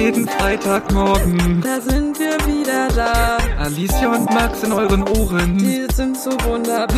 [0.00, 1.60] jeden Freitagmorgen.
[1.60, 3.36] Da sind wir wieder da.
[3.58, 5.58] Alicia und Max in euren Ohren.
[5.58, 6.96] Die sind so wunderbar.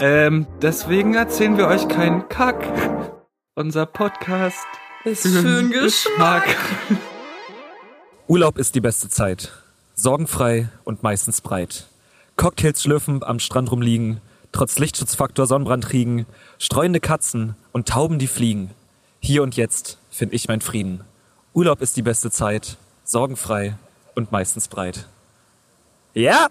[0.00, 2.64] Ähm, deswegen erzählen wir euch keinen Kack.
[3.54, 4.66] Unser Podcast
[5.04, 6.56] ist für den Geschmack.
[8.26, 9.52] Urlaub ist die beste Zeit.
[9.94, 11.86] Sorgenfrei und meistens breit.
[12.36, 16.26] Cocktails schlürfen, am Strand rumliegen, trotz Lichtschutzfaktor Sonnenbrand kriegen,
[16.58, 18.70] streuende Katzen und Tauben, die fliegen.
[19.20, 21.04] Hier und jetzt finde ich mein Frieden.
[21.54, 23.74] Urlaub ist die beste Zeit, sorgenfrei
[24.16, 25.06] und meistens breit.
[26.12, 26.48] Ja!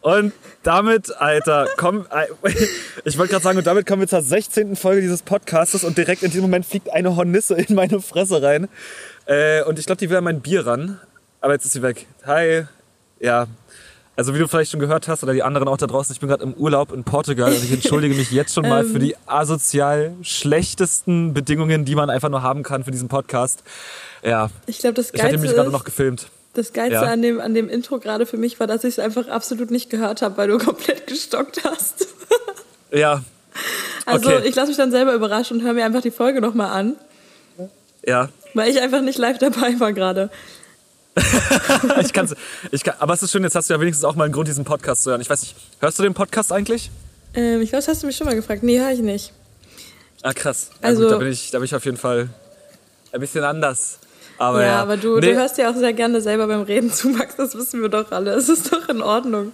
[0.00, 0.32] Und
[0.64, 2.06] damit, Alter, komm,
[3.04, 4.74] ich wollte gerade sagen, und damit kommen wir zur 16.
[4.74, 8.68] Folge dieses Podcastes und direkt in diesem Moment fliegt eine Hornisse in meine Fresse rein.
[9.26, 11.00] Äh, und ich glaube, die will an mein Bier ran.
[11.40, 12.06] Aber jetzt ist sie weg.
[12.26, 12.64] Hi.
[13.20, 13.46] Ja,
[14.16, 16.28] also wie du vielleicht schon gehört hast oder die anderen auch da draußen, ich bin
[16.28, 20.12] gerade im Urlaub in Portugal und ich entschuldige mich jetzt schon mal für die asozial
[20.22, 23.62] schlechtesten Bedingungen, die man einfach nur haben kann für diesen Podcast.
[24.22, 24.50] Ja.
[24.66, 26.28] Ich glaube, das Geilste Ich hatte mich gerade noch gefilmt.
[26.54, 27.02] Das Geilste ja.
[27.02, 29.90] an, dem, an dem Intro gerade für mich war, dass ich es einfach absolut nicht
[29.90, 32.06] gehört habe, weil du komplett gestockt hast.
[32.92, 33.22] ja.
[34.06, 34.48] Also okay.
[34.48, 36.96] ich lasse mich dann selber überraschen und höre mir einfach die Folge nochmal an.
[38.06, 38.28] Ja.
[38.54, 40.30] Weil ich einfach nicht live dabei war gerade.
[42.00, 42.34] ich kann's,
[42.72, 44.48] ich kann, aber es ist schön, jetzt hast du ja wenigstens auch mal einen Grund,
[44.48, 45.20] diesen Podcast zu hören.
[45.20, 46.90] Ich weiß nicht, hörst du den Podcast eigentlich?
[47.34, 48.62] Ähm, ich glaube, das hast du mich schon mal gefragt.
[48.62, 49.32] Nee, höre ich nicht.
[50.22, 50.70] Ah, krass.
[50.82, 52.28] Ja, also, gut, da, bin ich, da bin ich auf jeden Fall
[53.12, 53.98] ein bisschen anders.
[54.38, 54.82] Aber ja, ja.
[54.82, 55.28] aber du, nee.
[55.28, 57.36] du hörst ja auch sehr gerne selber beim Reden zu, Max.
[57.36, 58.32] Das wissen wir doch alle.
[58.32, 59.52] Es ist doch in Ordnung.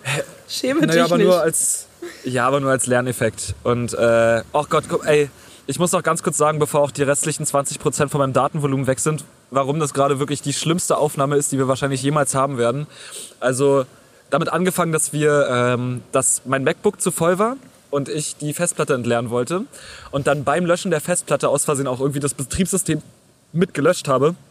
[0.48, 1.26] Schäme naja, dich aber nicht.
[1.26, 1.86] Nur als,
[2.24, 3.54] ja, aber nur als Lerneffekt.
[3.62, 5.28] Und, äh, oh Gott, guck, ey,
[5.66, 9.00] ich muss noch ganz kurz sagen, bevor auch die restlichen 20% von meinem Datenvolumen weg
[9.00, 12.86] sind, warum das gerade wirklich die schlimmste Aufnahme ist, die wir wahrscheinlich jemals haben werden.
[13.40, 13.84] Also
[14.30, 17.56] damit angefangen, dass wir, ähm, dass mein MacBook zu voll war
[17.90, 19.62] und ich die Festplatte entleeren wollte
[20.10, 23.02] und dann beim Löschen der Festplatte aus Versehen auch irgendwie das Betriebssystem
[23.52, 24.34] mitgelöscht habe.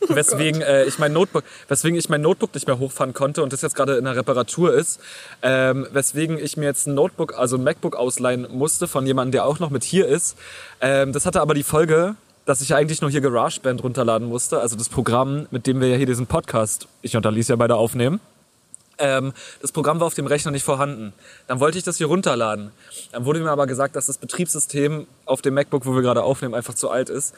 [0.00, 3.52] Oh weswegen äh, ich mein Notebook, weswegen ich mein Notebook nicht mehr hochfahren konnte und
[3.52, 5.00] das jetzt gerade in der Reparatur ist,
[5.42, 9.46] ähm, weswegen ich mir jetzt ein Notebook, also ein MacBook ausleihen musste von jemandem, der
[9.46, 10.36] auch noch mit hier ist.
[10.80, 14.76] Ähm, das hatte aber die Folge, dass ich eigentlich nur hier GarageBand runterladen musste, also
[14.76, 18.20] das Programm, mit dem wir ja hier diesen Podcast, ich und Alicia beide aufnehmen.
[18.98, 21.12] Ähm, das Programm war auf dem Rechner nicht vorhanden.
[21.48, 22.70] Dann wollte ich das hier runterladen.
[23.12, 26.54] Dann wurde mir aber gesagt, dass das Betriebssystem auf dem MacBook, wo wir gerade aufnehmen,
[26.54, 27.34] einfach zu alt ist.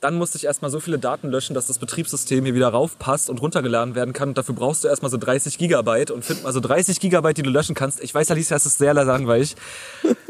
[0.00, 3.42] Dann musste ich erstmal so viele Daten löschen, dass das Betriebssystem hier wieder raufpasst und
[3.42, 4.30] runtergeladen werden kann.
[4.30, 7.42] Und dafür brauchst du erstmal so 30 Gigabyte und find mal so 30 Gigabyte, die
[7.42, 8.02] du löschen kannst.
[8.02, 9.56] Ich weiß, Alicia, es ist sehr langweilig.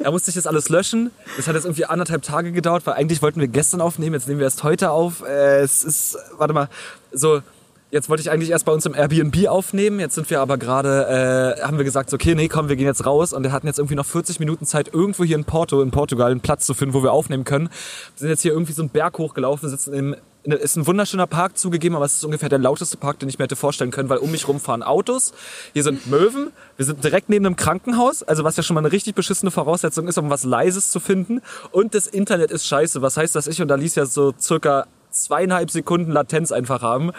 [0.03, 1.13] Da musste ich das alles löschen.
[1.37, 4.15] Das hat jetzt irgendwie anderthalb Tage gedauert, weil eigentlich wollten wir gestern aufnehmen.
[4.15, 5.23] Jetzt nehmen wir erst heute auf.
[5.23, 6.69] Äh, es ist, warte mal,
[7.13, 7.41] so
[7.91, 9.99] Jetzt wollte ich eigentlich erst bei uns im Airbnb aufnehmen.
[9.99, 13.05] Jetzt sind wir aber gerade, äh, haben wir gesagt, okay, nee, komm, wir gehen jetzt
[13.05, 13.33] raus.
[13.33, 16.31] Und wir hatten jetzt irgendwie noch 40 Minuten Zeit, irgendwo hier in Porto, in Portugal,
[16.31, 17.69] einen Platz zu finden, wo wir aufnehmen können.
[17.69, 21.59] Wir sind jetzt hier irgendwie so einen Berg hochgelaufen, sitzen im ist ein wunderschöner Park
[21.59, 24.19] zugegeben, aber es ist ungefähr der lauteste Park, den ich mir hätte vorstellen können, weil
[24.19, 25.35] um mich rum fahren Autos.
[25.75, 26.51] Hier sind Möwen.
[26.77, 30.09] Wir sind direkt neben einem Krankenhaus, also was ja schon mal eine richtig beschissene Voraussetzung
[30.09, 31.43] ist, um was Leises zu finden.
[31.73, 36.13] Und das Internet ist scheiße, was heißt, dass ich und Alicia so circa zweieinhalb Sekunden
[36.13, 37.13] Latenz einfach haben.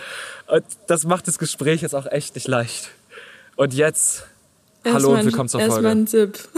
[0.48, 2.90] Und das macht das Gespräch jetzt auch echt nicht leicht.
[3.56, 4.26] Und jetzt,
[4.84, 5.74] erst hallo und willkommen zur Folge.
[5.76, 6.40] Erstmal ein Tipp.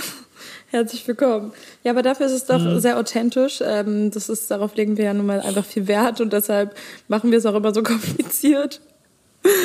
[0.70, 1.54] Herzlich willkommen.
[1.84, 2.80] Ja, aber dafür ist es doch mhm.
[2.80, 3.62] sehr authentisch.
[3.64, 6.76] Ähm, das ist, darauf legen wir ja nun mal einfach viel Wert und deshalb
[7.08, 8.82] machen wir es auch immer so kompliziert.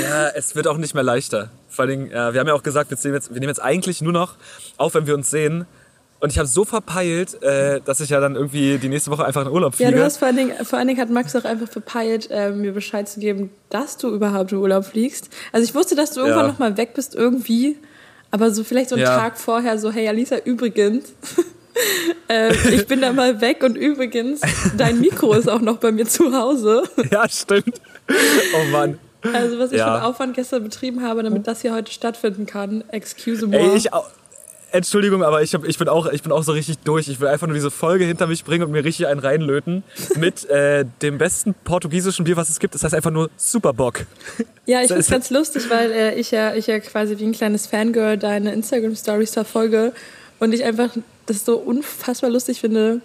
[0.03, 1.51] Ja, es wird auch nicht mehr leichter.
[1.69, 4.13] Vor allem, ja, wir haben ja auch gesagt, wir jetzt, wir nehmen jetzt eigentlich nur
[4.13, 4.35] noch
[4.77, 5.67] auf, wenn wir uns sehen.
[6.21, 9.43] Und ich habe so verpeilt, äh, dass ich ja dann irgendwie die nächste Woche einfach
[9.43, 9.93] in Urlaub fliege.
[9.93, 12.51] Ja, du hast vor allen Dingen, vor allen Dingen hat Max auch einfach verpeilt, äh,
[12.51, 15.31] mir Bescheid zu geben, dass du überhaupt in Urlaub fliegst.
[15.53, 16.53] Also ich wusste, dass du irgendwann ja.
[16.53, 17.77] noch mal weg bist irgendwie,
[18.33, 19.17] aber so vielleicht so einen ja.
[19.17, 21.13] Tag vorher so, hey Alisa, übrigens,
[22.29, 24.41] äh, ich bin da mal weg und übrigens,
[24.77, 26.83] dein Mikro ist auch noch bei mir zu Hause.
[27.13, 27.81] ja, stimmt.
[28.11, 28.99] Oh Mann.
[29.23, 30.01] Also was ich ja.
[30.01, 33.59] für Aufwand gestern betrieben habe, damit das hier heute stattfinden kann, excuse me.
[33.59, 34.09] Ey, ich auch
[34.71, 37.09] Entschuldigung, aber ich, hab, ich, bin auch, ich bin auch so richtig durch.
[37.09, 39.83] Ich will einfach nur diese Folge hinter mich bringen und mir richtig einen reinlöten
[40.17, 42.75] mit äh, dem besten portugiesischen Bier, was es gibt.
[42.75, 44.07] Das heißt einfach nur Superbock.
[44.67, 47.33] Ja, ich finde es ganz lustig, weil äh, ich, ja, ich ja quasi wie ein
[47.33, 49.93] kleines Fangirl deine Instagram-Stories verfolge
[50.39, 50.91] und ich einfach
[51.27, 53.01] das so unfassbar lustig finde,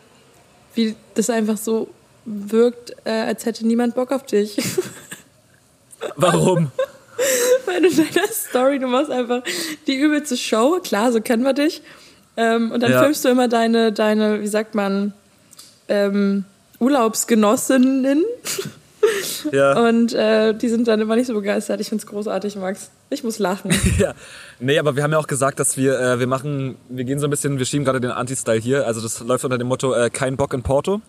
[0.76, 1.88] wie das einfach so
[2.26, 4.58] wirkt, äh, als hätte niemand Bock auf dich.
[6.16, 6.72] Warum?
[7.66, 9.44] Weil du in deiner Story, du machst einfach
[9.88, 11.82] die übelste Show, klar, so kennen wir dich.
[12.36, 13.04] Ähm, und dann ja.
[13.04, 15.14] filmst du immer deine, deine, wie sagt man,
[15.88, 16.46] ähm,
[16.80, 18.24] Urlaubsgenossinnen.
[19.52, 19.80] Ja.
[19.88, 21.80] Und äh, die sind dann immer nicht so begeistert.
[21.82, 22.90] Ich finde es großartig, Max.
[23.14, 23.72] Ich muss lachen.
[24.00, 24.16] ja.
[24.60, 27.28] Nee, aber wir haben ja auch gesagt, dass wir, äh, wir machen, wir gehen so
[27.28, 28.88] ein bisschen, wir schieben gerade den Anti-Style hier.
[28.88, 31.02] Also das läuft unter dem Motto äh, kein Bock in Porto.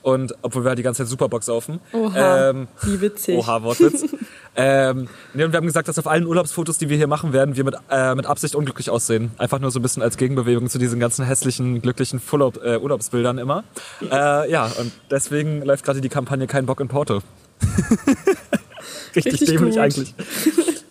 [0.00, 1.80] Und obwohl wir halt die ganze Zeit Superbox saufen.
[1.92, 3.36] Oha, ähm, wie witzig.
[3.36, 4.04] Oha, Wortwitz.
[4.56, 7.56] ähm, nee, und wir haben gesagt, dass auf allen Urlaubsfotos, die wir hier machen werden,
[7.56, 9.32] wir mit, äh, mit Absicht unglücklich aussehen.
[9.36, 13.38] Einfach nur so ein bisschen als Gegenbewegung zu diesen ganzen hässlichen, glücklichen Urlaub, äh, Urlaubsbildern
[13.38, 13.64] immer.
[14.10, 17.20] Äh, ja, und deswegen läuft gerade die Kampagne kein Bock in Porto.
[19.14, 19.82] Richtig, Richtig dämlich gut.
[19.82, 20.14] eigentlich.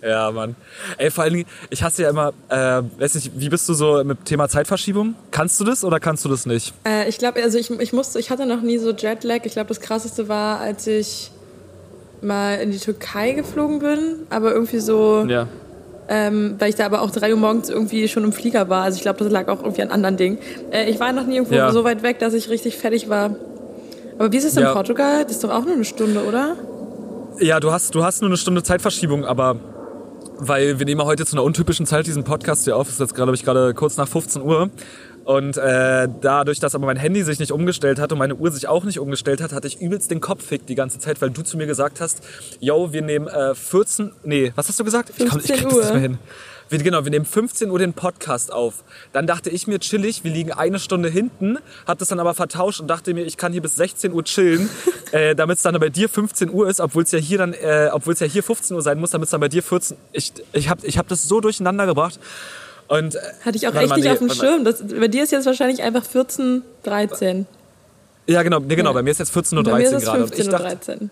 [0.02, 0.56] Ja, Mann.
[0.98, 4.02] Ey, vor allen Dingen, ich hasse ja immer, äh, weiß nicht, wie bist du so
[4.04, 5.16] mit Thema Zeitverschiebung?
[5.32, 6.74] Kannst du das oder kannst du das nicht?
[6.86, 9.42] Äh, ich glaube, also ich, ich musste, ich hatte noch nie so Jetlag.
[9.44, 11.32] Ich glaube, das krasseste war, als ich
[12.22, 15.48] mal in die Türkei geflogen bin, aber irgendwie so, ja.
[16.08, 18.84] ähm, weil ich da aber auch drei Uhr morgens irgendwie schon im Flieger war.
[18.84, 20.38] Also ich glaube, das lag auch irgendwie an anderen Dingen.
[20.72, 21.72] Äh, ich war noch nie irgendwo ja.
[21.72, 23.36] so weit weg, dass ich richtig fertig war.
[24.18, 24.74] Aber wie ist es in ja.
[24.74, 25.24] Portugal?
[25.24, 26.56] Das ist doch auch nur eine Stunde, oder?
[27.40, 29.58] Ja, du hast, du hast nur eine Stunde Zeitverschiebung, aber
[30.40, 32.88] weil wir nehmen heute zu einer untypischen Zeit diesen Podcast hier auf.
[32.88, 34.70] Es ist jetzt gerade, glaube ich, gerade kurz nach 15 Uhr.
[35.26, 38.68] Und äh, dadurch, dass aber mein Handy sich nicht umgestellt hat und meine Uhr sich
[38.68, 41.56] auch nicht umgestellt hat, hatte ich übelst den Kopffick die ganze Zeit, weil du zu
[41.58, 42.24] mir gesagt hast,
[42.60, 45.10] yo, wir nehmen äh, 14, nee, was hast du gesagt?
[45.16, 45.82] 15 ich, komm, ich krieg Uhr.
[45.82, 46.18] das nicht mehr hin.
[46.70, 48.84] Wir, genau, wir nehmen 15 Uhr den Podcast auf.
[49.12, 51.58] Dann dachte ich mir chillig, wir liegen eine Stunde hinten,
[51.88, 54.70] hat das dann aber vertauscht und dachte mir, ich kann hier bis 16 Uhr chillen,
[55.12, 57.90] äh, damit es dann bei dir 15 Uhr ist, obwohl es ja hier dann, äh,
[57.92, 59.98] obwohl es ja hier 15 Uhr sein muss, damit es dann bei dir 14.
[60.12, 62.20] Ich, ich habe ich hab das so durcheinander gebracht.
[62.88, 64.64] Und, äh, Hatte ich auch echt nicht auf dem Schirm.
[64.64, 67.48] Das, bei dir ist jetzt wahrscheinlich einfach 14, 13.
[68.28, 68.94] Ja, genau, nee, genau.
[68.94, 70.28] Bei mir ist jetzt 14.13 Uhr gerade.
[70.28, 71.10] 15 Uhr 13.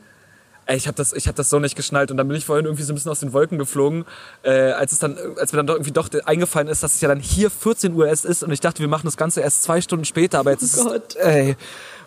[0.68, 2.66] Ey, ich habe das, ich hab das so nicht geschnallt und dann bin ich vorhin
[2.66, 4.04] irgendwie so ein bisschen aus den Wolken geflogen,
[4.44, 7.08] äh, als es dann, als mir dann doch irgendwie doch eingefallen ist, dass es ja
[7.08, 9.80] dann hier 14 Uhr erst ist und ich dachte, wir machen das Ganze erst zwei
[9.80, 11.56] Stunden später, aber jetzt oh ist es, ey,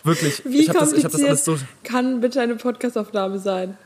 [0.03, 0.43] wirklich.
[0.45, 1.57] Wie ich hab das, ich hab das alles so.
[1.83, 3.77] Kann bitte eine Podcastaufnahme sein?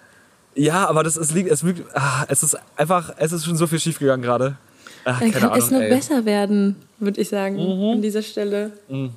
[0.56, 3.80] Ja, aber das ist, es, es, ah, es ist einfach, es ist schon so viel
[3.80, 4.58] schiefgegangen gerade.
[5.06, 5.90] Dann kann Ahnung, es nur ey.
[5.90, 7.94] besser werden, würde ich sagen, mhm.
[7.94, 8.72] an dieser Stelle.
[8.90, 9.12] Mhm.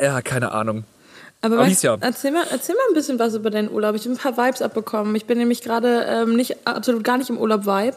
[0.00, 0.84] Ja, keine Ahnung.
[1.40, 1.58] Aber.
[1.58, 3.94] Weißt, erzähl, mal, erzähl mal ein bisschen was über deinen Urlaub.
[3.94, 5.14] Ich habe ein paar Vibes abbekommen.
[5.14, 7.96] Ich bin nämlich gerade ähm, nicht, absolut gar nicht im Urlaub-Vibe,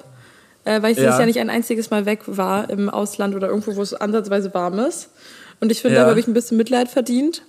[0.65, 1.05] äh, weil ich ja.
[1.05, 4.53] dieses Jahr nicht ein einziges Mal weg war im Ausland oder irgendwo, wo es ansatzweise
[4.53, 5.09] warm ist.
[5.59, 6.03] Und ich finde, ja.
[6.03, 7.43] da habe ich ein bisschen Mitleid verdient.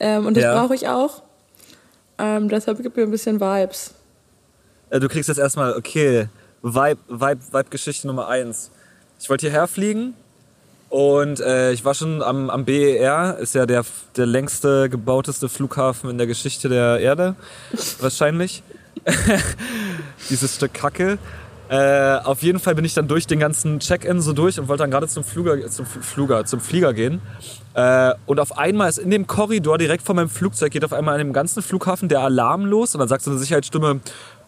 [0.00, 0.58] Ähm, und das ja.
[0.58, 1.22] brauche ich auch.
[2.18, 3.94] Ähm, deshalb gibt mir ein bisschen Vibes.
[4.90, 6.28] Äh, du kriegst jetzt erstmal, okay,
[6.62, 8.70] Vibe, Vibe, Vibe-Geschichte Nummer eins.
[9.20, 10.14] Ich wollte hierher fliegen
[10.94, 13.84] und äh, ich war schon am, am BER, ist ja der,
[14.16, 17.34] der längste gebauteste Flughafen in der Geschichte der Erde,
[17.98, 18.62] wahrscheinlich.
[20.30, 21.18] Dieses Stück Kacke.
[21.68, 24.84] Äh, auf jeden Fall bin ich dann durch den ganzen Check-in so durch und wollte
[24.84, 27.20] dann gerade zum Fluger, zum Fluger, zum Flieger gehen.
[27.74, 31.14] Äh, und auf einmal ist in dem Korridor direkt vor meinem Flugzeug geht auf einmal
[31.14, 33.98] an dem ganzen Flughafen der Alarm los und dann sagt so eine Sicherheitsstimme,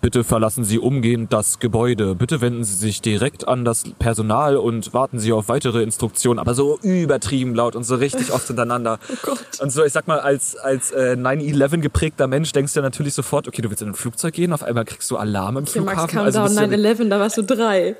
[0.00, 2.14] Bitte verlassen Sie umgehend das Gebäude.
[2.14, 6.38] Bitte wenden Sie sich direkt an das Personal und warten Sie auf weitere Instruktionen.
[6.38, 8.98] Aber so übertrieben laut und so richtig oft hintereinander.
[9.26, 9.62] Oh.
[9.62, 13.14] Und so, ich sag mal, als, als äh, 9-11 geprägter Mensch denkst du ja natürlich
[13.14, 15.72] sofort, okay, du willst in ein Flugzeug gehen, auf einmal kriegst du Alarm im okay,
[15.72, 16.16] Flughafen.
[16.18, 17.96] Max, also 9-11, da warst du drei.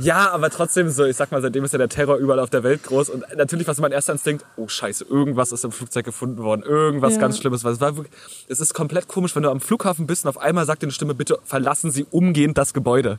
[0.00, 2.62] Ja, aber trotzdem so, ich sag mal, seitdem ist ja der Terror überall auf der
[2.62, 3.10] Welt groß.
[3.10, 6.62] Und natürlich war so mein erster Instinkt, oh scheiße, irgendwas ist im Flugzeug gefunden worden,
[6.62, 7.20] irgendwas ja.
[7.20, 7.64] ganz Schlimmes.
[7.64, 8.14] Weil es, war wirklich,
[8.48, 10.92] es ist komplett komisch, wenn du am Flughafen bist und auf einmal sagt dir eine
[10.92, 13.18] Stimme, bitte verlassen Sie umgehend das Gebäude.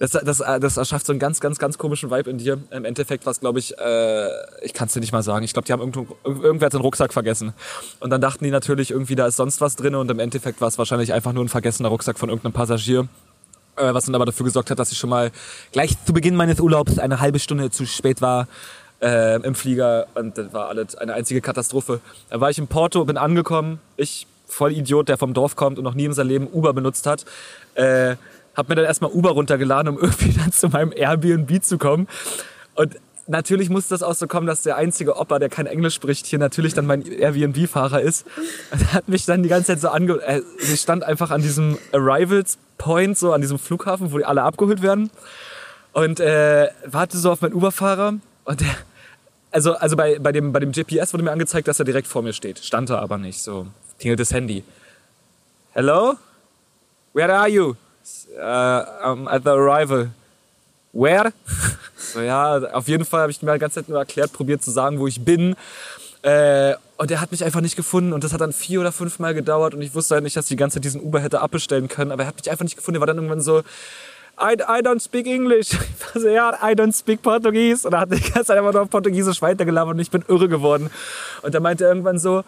[0.00, 2.58] Das, das, das erschafft so einen ganz, ganz, ganz komischen Vibe in dir.
[2.70, 4.28] Im Endeffekt war es, glaube ich, äh,
[4.62, 5.44] ich kann es dir nicht mal sagen.
[5.44, 7.52] Ich glaube, die haben irgendwo, irgendwer hat den Rucksack vergessen.
[8.00, 10.68] Und dann dachten die natürlich irgendwie, da ist sonst was drin und im Endeffekt war
[10.68, 13.08] es wahrscheinlich einfach nur ein vergessener Rucksack von irgendeinem Passagier
[13.80, 15.30] was dann aber dafür gesorgt hat, dass ich schon mal
[15.72, 18.48] gleich zu Beginn meines Urlaubs eine halbe Stunde zu spät war
[19.00, 22.00] äh, im Flieger und das war alles eine einzige Katastrophe.
[22.28, 25.84] Da war ich in Porto, bin angekommen, ich voll Idiot, der vom Dorf kommt und
[25.84, 27.24] noch nie in seinem Leben Uber benutzt hat,
[27.74, 28.16] äh,
[28.54, 32.08] hab mir dann erstmal Uber runtergeladen, um irgendwie dann zu meinem Airbnb zu kommen
[32.74, 32.96] und
[33.30, 36.38] natürlich muss das auch so kommen, dass der einzige Opa, der kein Englisch spricht, hier
[36.38, 38.26] natürlich dann mein Airbnb-Fahrer ist.
[38.70, 40.20] Er hat mich dann die ganze Zeit so ange...
[40.22, 44.42] Äh, ich stand einfach an diesem Arrivals Point, so an diesem Flughafen, wo die alle
[44.42, 45.10] abgeholt werden.
[45.92, 48.14] Und äh, warte so auf meinen Uber-Fahrer.
[48.44, 48.74] Und der,
[49.50, 52.22] also, also bei, bei, dem, bei dem GPS wurde mir angezeigt, dass er direkt vor
[52.22, 52.58] mir steht.
[52.58, 53.40] Stand er aber nicht.
[53.40, 53.66] So
[53.98, 54.64] klingelt das Handy.
[55.72, 56.14] Hello?
[57.12, 57.76] Where are you?
[58.36, 60.10] Uh, I'm at the arrival.
[60.92, 61.32] Where?
[62.00, 64.70] so, ja, auf jeden Fall habe ich mir die ganze Zeit nur erklärt, probiert zu
[64.70, 65.54] sagen, wo ich bin.
[66.22, 69.18] Äh, und er hat mich einfach nicht gefunden und das hat dann vier oder fünf
[69.18, 71.40] Mal gedauert und ich wusste halt nicht, dass ich die ganze Zeit diesen Uber hätte
[71.40, 72.98] abbestellen können, aber er hat mich einfach nicht gefunden.
[72.98, 73.62] Er war dann irgendwann so,
[74.38, 75.70] I, I don't speak English.
[76.10, 77.86] Ich war so, ja, I don't speak Portuguese.
[77.86, 80.48] Und er hat die ganze Zeit einfach nur auf Portugiesisch weitergelabert und ich bin irre
[80.48, 80.90] geworden.
[81.42, 82.42] Und er meinte irgendwann so,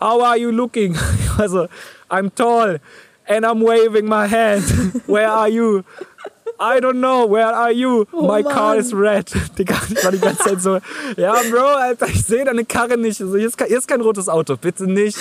[0.00, 0.96] How are you looking?
[1.38, 1.68] Also,
[2.10, 2.80] I'm tall
[3.28, 4.64] and I'm waving my hand.
[5.06, 5.84] Where are you?
[6.62, 8.06] I don't know, where are you?
[8.12, 8.52] Oh My Mann.
[8.52, 9.32] car is red.
[9.58, 10.78] Digga, ich war die ganze Zeit so,
[11.16, 13.20] ja, Bro, Alter, ich sehe deine Karre nicht.
[13.20, 15.18] Also, hier, ist kein, hier ist kein rotes Auto, bitte nicht.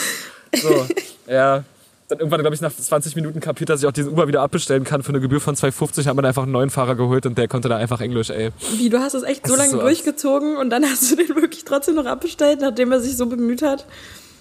[0.56, 0.86] So,
[1.28, 1.64] ja.
[2.10, 4.84] Dann irgendwann, glaube ich, nach 20 Minuten kapiert, dass ich auch diesen Uber wieder abbestellen
[4.84, 6.06] kann für eine Gebühr von 2,50.
[6.06, 8.52] Hat man einfach einen neuen Fahrer geholt und der konnte dann einfach Englisch, ey.
[8.76, 11.30] Wie, du hast es echt so ist lange so durchgezogen und dann hast du den
[11.30, 13.86] wirklich trotzdem noch abbestellt, nachdem er sich so bemüht hat?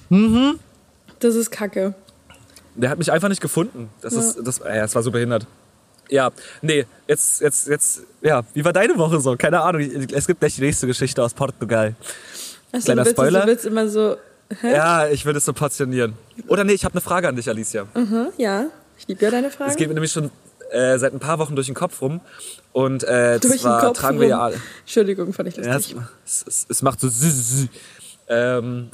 [0.08, 0.58] Mhm.
[1.20, 1.94] Das ist kacke.
[2.74, 3.88] Der hat mich einfach nicht gefunden.
[4.00, 5.46] Das ist, das, äh, das war so behindert.
[6.10, 9.36] Ja, nee, jetzt, jetzt, jetzt, ja, wie war deine Woche so?
[9.36, 11.94] Keine Ahnung, es gibt gleich die nächste Geschichte aus Portugal.
[12.72, 13.40] Achso, Kleiner du Spoiler.
[13.42, 14.16] Du willst immer so.
[14.60, 14.72] Hä?
[14.72, 16.14] Ja, ich will das so portionieren.
[16.48, 17.86] Oder nee, ich habe eine Frage an dich, Alicia.
[17.94, 18.66] Mhm, ja.
[18.98, 19.70] Ich liebe ja deine Fragen.
[19.70, 20.30] Es geht mir nämlich schon
[20.70, 22.20] äh, seit ein paar Wochen durch den Kopf rum.
[22.72, 24.56] Und äh, Durch den zwar Kopf tragen wir ja alle.
[24.80, 25.96] Entschuldigung, fand ich Ja, lustig.
[26.26, 27.66] es, es, es macht so süß.
[28.28, 28.90] Ähm,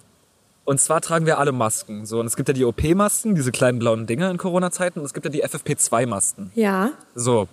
[0.66, 2.06] und zwar tragen wir alle Masken.
[2.06, 4.98] So, und es gibt ja die OP-Masken, diese kleinen blauen Dinger in Corona-Zeiten.
[4.98, 6.50] Und es gibt ja die FFP2-Masken.
[6.56, 6.90] Ja.
[7.14, 7.46] So.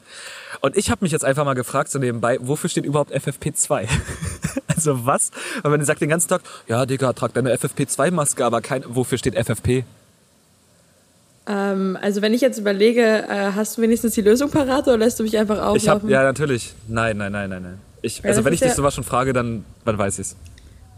[0.62, 3.88] Und ich habe mich jetzt einfach mal gefragt, so nebenbei, wofür steht überhaupt FFP2?
[4.68, 5.30] also was?
[5.62, 9.36] Weil man sagt den ganzen Tag, ja, Digga, trag deine FFP2-Maske, aber kein, wofür steht
[9.36, 9.84] FFP?
[11.46, 15.20] Ähm, also wenn ich jetzt überlege, äh, hast du wenigstens die Lösung parat oder lässt
[15.20, 16.10] du mich einfach Ich habe auflaufen?
[16.10, 16.74] ja, natürlich.
[16.88, 17.80] Nein, nein, nein, nein, nein.
[18.02, 20.36] Ich, also wenn ich dich ja- sowas schon frage, dann, dann weiß ich's.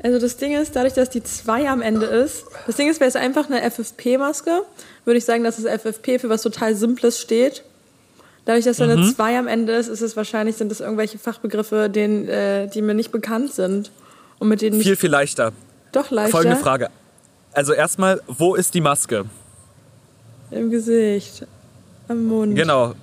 [0.03, 3.07] Also das Ding ist, dadurch, dass die 2 am Ende ist, das Ding ist, wäre
[3.09, 4.61] es einfach eine FFP-Maske,
[5.05, 7.63] würde ich sagen, dass das FFP für was total Simples steht.
[8.45, 8.91] Dadurch, dass da Mhm.
[8.91, 12.81] eine 2 am Ende ist, ist es wahrscheinlich, sind das irgendwelche Fachbegriffe, denen, äh, die
[12.83, 13.91] mir nicht bekannt sind.
[14.37, 15.53] Und mit denen Viel, viel leichter.
[15.91, 16.89] doch leichter Folgende Frage.
[17.53, 19.25] Also erstmal, wo ist die Maske?
[20.51, 21.45] im Gesicht,
[22.07, 22.93] am Mund, Genau.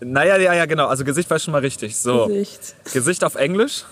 [0.00, 0.86] Naja, ja, ja, genau.
[0.86, 1.96] Also Gesicht war schon mal richtig.
[1.96, 2.26] So.
[2.26, 2.74] Gesicht.
[2.92, 3.84] Gesicht auf Englisch.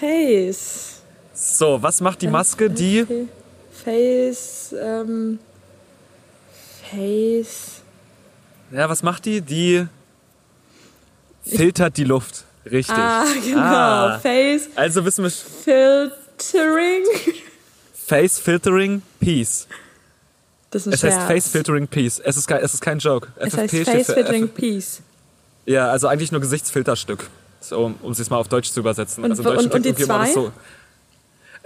[0.00, 0.95] Face.
[1.38, 2.70] So, was macht die Maske?
[2.70, 3.04] Die.
[3.04, 5.38] Fa- Face, ähm,
[6.90, 7.82] Face.
[8.72, 9.40] Ja, was macht die?
[9.42, 9.86] Die
[11.44, 12.44] filtert die Luft.
[12.64, 12.96] Richtig.
[12.96, 13.60] Ah, genau.
[13.60, 14.18] Ah.
[14.20, 17.04] Face Also wissen wir Filtering.
[17.94, 19.68] Face Filtering Peace.
[20.70, 21.26] Das ist ein Es heißt Scherz.
[21.28, 22.18] Face Filtering Peace.
[22.24, 23.28] Es ist kein, es ist kein Joke.
[23.36, 25.00] Es heißt steht Face Filtering F- Peace.
[25.66, 27.28] Ja, also eigentlich nur Gesichtsfilterstück.
[27.60, 29.22] So, um, um es mal auf Deutsch zu übersetzen.
[29.24, 30.32] Und also im Deutschen und- und die zwei?
[30.32, 30.52] So.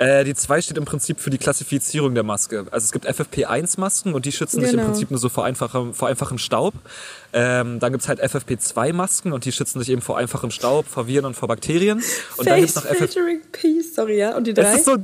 [0.00, 2.64] Äh, die 2 steht im Prinzip für die Klassifizierung der Maske.
[2.70, 4.88] Also es gibt FFP1-Masken und die schützen sich im Genau.
[4.88, 6.72] Prinzip nur so vor einfachem, vor einfachem Staub.
[7.34, 11.26] Ähm, dann gibt's halt FFP2-Masken und die schützen sich eben vor einfachem Staub, vor Viren
[11.26, 12.02] und vor Bakterien.
[12.38, 13.82] Und dann gibt's Face noch FFP...
[13.94, 14.34] Sorry, ja.
[14.36, 14.78] Und die drei?
[14.78, 14.96] So...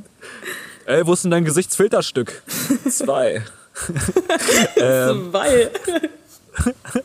[0.86, 2.42] Ey, wo ist denn dein Gesichtsfilterstück?
[2.88, 3.42] Zwei.
[4.76, 5.70] ähm, Weil.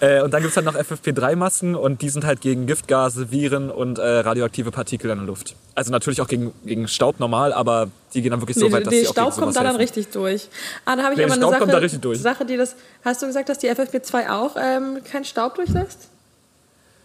[0.00, 3.98] Äh, und dann gibt's halt noch FFP3-Masken und die sind halt gegen Giftgase, Viren und
[3.98, 5.54] äh, radioaktive Partikel in der Luft.
[5.74, 8.86] Also natürlich auch gegen, gegen Staub normal, aber die gehen dann wirklich so Nee, weit,
[8.86, 10.48] dass sie auch Staub kommt da dann richtig durch.
[10.84, 12.18] Ah, da habe ich Nee, aber eine Staub Sache, kommt da richtig durch.
[12.20, 12.76] Sache, die das.
[13.04, 16.08] Hast du gesagt, dass die FFP2 auch ähm, keinen Staub durchlässt?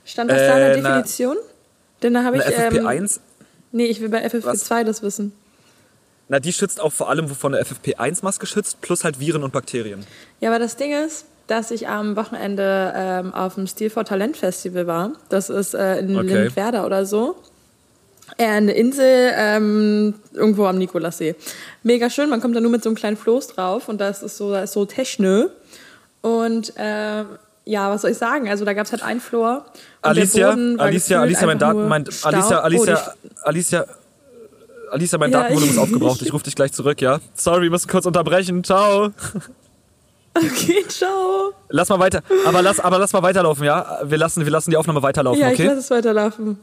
[0.06, 1.38] Stand das da in der Äh, na- Definition?
[2.02, 2.44] Denn da habe ich.
[2.46, 3.20] Eine Ähm, FFP1,
[3.74, 5.34] nee, ich will bei FFP2 das wissen.
[6.30, 10.06] na die schützt auch vor allem, wovon eine FFP1-Maske schützt, plus halt Viren und Bakterien.
[10.40, 14.38] Ja, aber das Ding ist, dass ich am Wochenende ähm, auf dem Stil for Talent
[14.38, 15.12] Festival war.
[15.28, 16.44] Das ist äh, in Okay.
[16.44, 17.36] Lindwerder oder so.
[18.38, 21.36] Äh, eine Insel ähm, irgendwo am Nikolassee.
[21.84, 24.38] Mega schön, man kommt da nur mit so einem kleinen Floß drauf und das ist
[24.38, 25.48] so, das ist so Techno.
[26.22, 27.26] Und ähm,
[27.66, 28.48] ja, was soll ich sagen?
[28.48, 29.66] Also da gab es halt einen Floor.
[30.04, 32.34] Alicia, Alicia, Alicia, mein Daten, mein, Staub.
[32.34, 33.86] Alicia, Oh, Alicia, Alicia,
[34.90, 36.22] Alicia, mein Ja, Datenvolumen ist aufgebraucht.
[36.22, 37.20] Ich rufe dich gleich zurück, ja?
[37.34, 38.64] Sorry, wir müssen kurz unterbrechen.
[38.64, 39.12] Ciao.
[40.34, 41.41] okay, ciao.
[41.72, 42.22] Lass mal weiter.
[42.46, 44.00] Aber lass, aber lass mal weiterlaufen, ja?
[44.04, 45.68] Wir lassen, wir lassen die Aufnahme weiterlaufen, Ja, ich okay?
[45.68, 46.60] lasse es weiterlaufen.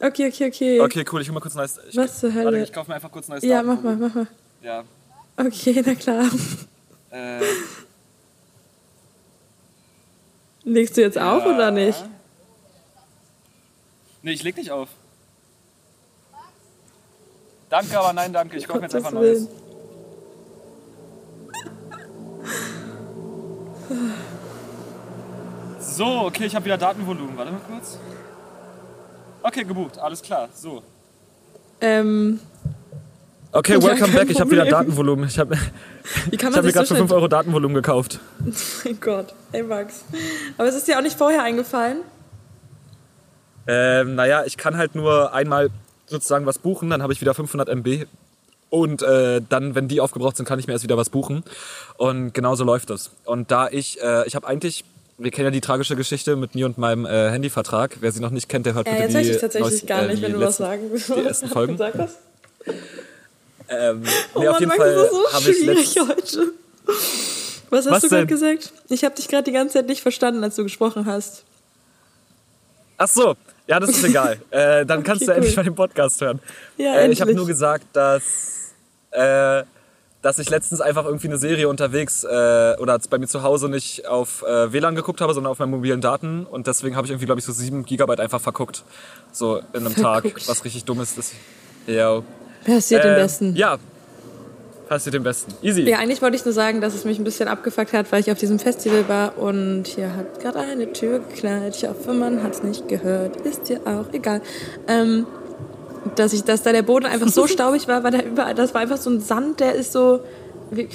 [0.00, 0.80] Okay, okay, okay.
[0.80, 1.22] Okay, cool.
[1.22, 1.78] Ich hol mal kurz neues.
[1.88, 2.44] Ich, Was zur Hölle?
[2.46, 4.00] Warte, ich kaufe mir einfach kurz neues Ja, mach Datenvolumen.
[4.00, 4.26] mal, mach mal.
[4.62, 4.84] Ja.
[5.46, 6.24] Okay, na klar.
[7.10, 7.40] Äh,
[10.64, 12.02] Legst du jetzt auf oder nicht?
[14.22, 14.88] nee, ich leg nicht auf.
[17.70, 18.56] Danke, aber nein, danke.
[18.56, 19.48] Ich kaufe mir jetzt einfach neues.
[25.96, 27.38] So, okay, ich habe wieder Datenvolumen.
[27.38, 27.98] Warte mal kurz.
[29.42, 29.98] Okay, gebucht.
[29.98, 30.50] Alles klar.
[30.54, 30.82] So.
[31.80, 32.38] Ähm,
[33.50, 34.28] Okay, welcome back.
[34.28, 34.66] Ich habe wieder.
[34.66, 35.26] Datenvolumen.
[35.26, 35.56] Ich habe
[36.30, 37.16] wie kann ich hab mir gerade so für 5 schnell...
[37.16, 38.20] Euro Datenvolumen gekauft.
[38.84, 40.04] Mein Gott, ey Max.
[40.58, 42.02] Aber es ist dir auch nicht vorher eingefallen?
[43.66, 45.70] Ähm, naja, ich kann halt nur einmal
[46.04, 48.04] sozusagen was buchen, dann habe ich wieder 500 MB.
[48.68, 51.42] Und äh, dann, wenn die aufgebraucht sind, kann ich mir erst wieder was buchen.
[51.96, 53.12] Und genauso läuft das.
[53.24, 54.84] Und da ich, äh, ich habe eigentlich,
[55.18, 57.96] wir kennen ja die tragische Geschichte mit mir und meinem äh, Handyvertrag.
[58.00, 60.02] Wer sie noch nicht kennt, der hört Äh, bitte jetzt die, ich tatsächlich neuesten- gar
[60.02, 61.08] äh, nicht, die wenn du was letzten- sagen willst.
[61.08, 61.76] die ersten Folgen.
[61.78, 62.16] Sag das.
[63.68, 64.02] Ähm,
[64.34, 66.52] Oh nee, auf Mann, jeden Max, Fall das ist so habe ich schwierig heute.
[67.70, 68.72] Was hast Was du gerade gesagt?
[68.88, 71.42] Ich habe dich gerade die ganze Zeit nicht verstanden, als du gesprochen hast.
[72.98, 73.34] Ach so,
[73.66, 74.38] ja, das ist egal.
[74.50, 75.36] äh, dann kannst okay, du cool.
[75.38, 76.40] endlich mal den Podcast hören.
[76.76, 78.72] Ja, äh, ich habe nur gesagt, dass,
[79.10, 79.64] äh,
[80.26, 84.08] dass ich letztens einfach irgendwie eine Serie unterwegs äh, oder bei mir zu Hause nicht
[84.08, 86.44] auf äh, WLAN geguckt habe, sondern auf meinen mobilen Daten.
[86.46, 88.82] Und deswegen habe ich irgendwie, glaube ich, so sieben Gigabyte einfach verguckt.
[89.30, 90.34] So in einem verguckt.
[90.38, 91.16] Tag, was richtig dumm ist.
[91.16, 91.30] Das,
[91.86, 92.22] ja.
[92.64, 93.54] Passiert äh, den Besten.
[93.54, 93.78] Ja,
[94.88, 95.54] passiert den Besten.
[95.62, 95.82] Easy.
[95.82, 98.32] Ja, eigentlich wollte ich nur sagen, dass es mich ein bisschen abgefuckt hat, weil ich
[98.32, 101.76] auf diesem Festival war und hier hat gerade eine Tür geknallt.
[101.76, 103.36] Ich hoffe, man hat es nicht gehört.
[103.42, 104.42] Ist dir auch egal.
[104.88, 105.24] Ähm,
[106.14, 108.80] dass, ich, dass da der Boden einfach so staubig war, weil da überall, das war
[108.80, 110.20] einfach so ein Sand, der ist so,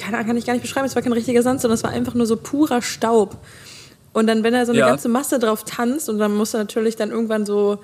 [0.00, 2.14] kann, kann ich gar nicht beschreiben, es war kein richtiger Sand, sondern es war einfach
[2.14, 3.36] nur so purer Staub.
[4.12, 4.88] Und dann, wenn da so eine ja.
[4.88, 7.78] ganze Masse drauf tanzt und dann musste natürlich dann irgendwann so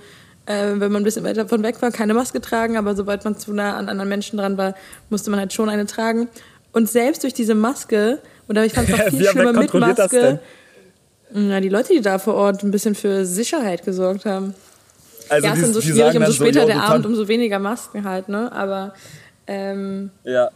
[0.48, 3.36] äh, wenn man ein bisschen weiter davon weg war, keine Maske tragen, aber sobald man
[3.36, 4.74] zu nah an anderen Menschen dran war,
[5.10, 6.28] musste man halt schon eine tragen.
[6.72, 8.18] Und selbst durch diese Maske,
[8.48, 10.40] oder ich fand es noch viel schlimmer mit Maske,
[11.32, 14.54] na, die Leute, die da vor Ort ein bisschen für Sicherheit gesorgt haben.
[15.28, 18.28] Also ja, es ist so schwierig, umso später so, der Abend, umso weniger Masken halt,
[18.28, 18.50] ne?
[18.52, 18.94] Aber
[19.46, 20.50] ähm, ja.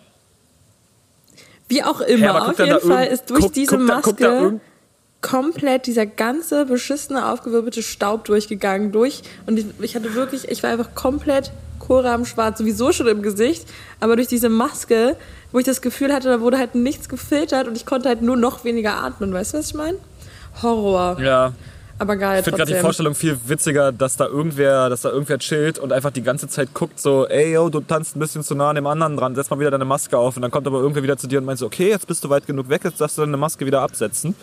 [1.69, 4.53] Wie auch immer, ja, auf jeden Fall ist durch guck, diese guck Maske da,
[5.23, 9.23] komplett dieser ganze beschissene, aufgewirbelte Staub durchgegangen durch.
[9.47, 13.67] Und ich, ich hatte wirklich, ich war einfach komplett kohlrabenschwarz, sowieso schon im Gesicht.
[14.01, 15.17] Aber durch diese Maske,
[15.53, 18.37] wo ich das Gefühl hatte, da wurde halt nichts gefiltert und ich konnte halt nur
[18.37, 19.33] noch weniger atmen.
[19.33, 19.99] Weißt du, was ich meine?
[20.63, 21.19] Horror.
[21.21, 21.53] Ja.
[22.03, 22.41] Aber geil.
[22.41, 25.93] Ich finde gerade die Vorstellung viel witziger, dass da irgendwer, dass da irgendwer chillt und
[25.93, 28.75] einfach die ganze Zeit guckt, so, ey yo, du tanzt ein bisschen zu nah an
[28.75, 30.35] dem anderen dran, setz mal wieder deine Maske auf.
[30.35, 32.29] Und dann kommt aber irgendwer wieder zu dir und meint so, okay, jetzt bist du
[32.29, 34.35] weit genug weg, jetzt darfst du deine Maske wieder absetzen.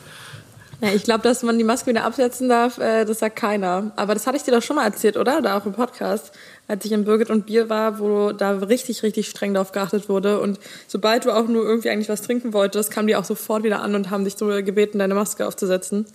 [0.82, 3.92] Ja, ich glaube, dass man die Maske wieder absetzen darf, äh, das sagt keiner.
[3.98, 5.42] Aber das hatte ich dir doch schon mal erzählt, oder?
[5.42, 6.32] Da auch im Podcast,
[6.70, 10.40] als ich in Birgit und Bier war, wo da richtig, richtig streng darauf geachtet wurde.
[10.40, 13.82] Und sobald du auch nur irgendwie eigentlich was trinken wolltest, kamen die auch sofort wieder
[13.82, 16.06] an und haben dich so gebeten, deine Maske aufzusetzen.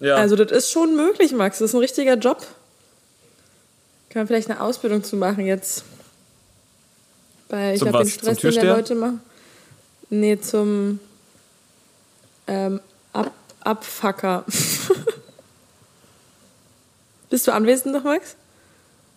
[0.00, 0.16] Ja.
[0.16, 1.58] Also das ist schon möglich, Max.
[1.58, 2.38] Das ist ein richtiger Job.
[4.08, 5.84] Kann man vielleicht eine Ausbildung zu machen jetzt.
[7.48, 9.20] Weil ich habe den Stress, den der Leute machen.
[10.08, 10.98] Nee, zum
[12.46, 12.80] ähm,
[13.12, 14.44] Ab Abfucker.
[17.30, 18.34] Bist du anwesend noch, Max?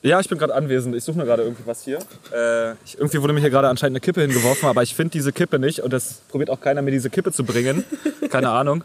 [0.04, 0.96] Ja, ich bin gerade anwesend.
[0.96, 2.00] Ich suche mir gerade irgendwie was hier.
[2.32, 5.32] Äh, ich, irgendwie wurde mir hier gerade anscheinend eine Kippe hingeworfen, aber ich finde diese
[5.32, 7.86] Kippe nicht und das probiert auch keiner, mir diese Kippe zu bringen.
[8.30, 8.84] Keine Ahnung.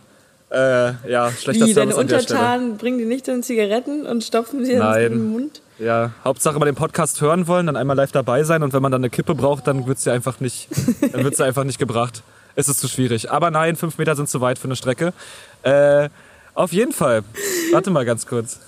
[0.51, 4.73] Äh, ja, schlechter Wie, Service deine Untertanen bringen die nicht in Zigaretten und stopfen sie
[4.73, 5.61] in den Mund?
[5.79, 8.91] Ja, Hauptsache mal den Podcast hören wollen, dann einmal live dabei sein und wenn man
[8.91, 10.69] dann eine Kippe braucht, dann wird sie einfach nicht,
[11.13, 12.23] dann wird sie einfach nicht gebracht
[12.59, 13.31] ist es zu schwierig.
[13.31, 15.13] Aber nein, fünf Meter sind zu weit für eine Strecke.
[15.63, 16.09] Äh,
[16.55, 17.23] auf jeden Fall.
[17.71, 18.59] Warte mal ganz kurz.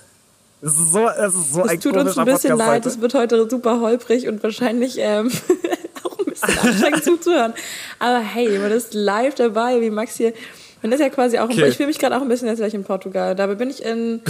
[0.61, 3.15] Es ist so, es ist so es ein tut uns ein bisschen leid, es wird
[3.15, 5.29] heute super holprig und wahrscheinlich ähm,
[6.03, 7.53] auch ein bisschen anstrengend zuzuhören.
[7.99, 10.33] Aber hey, man ist live dabei, wie Max hier.
[10.81, 11.67] Man ist ja quasi auch, okay.
[11.67, 13.35] ich fühle mich gerade auch ein bisschen, als wäre ich in Portugal.
[13.35, 14.21] Dabei bin ich in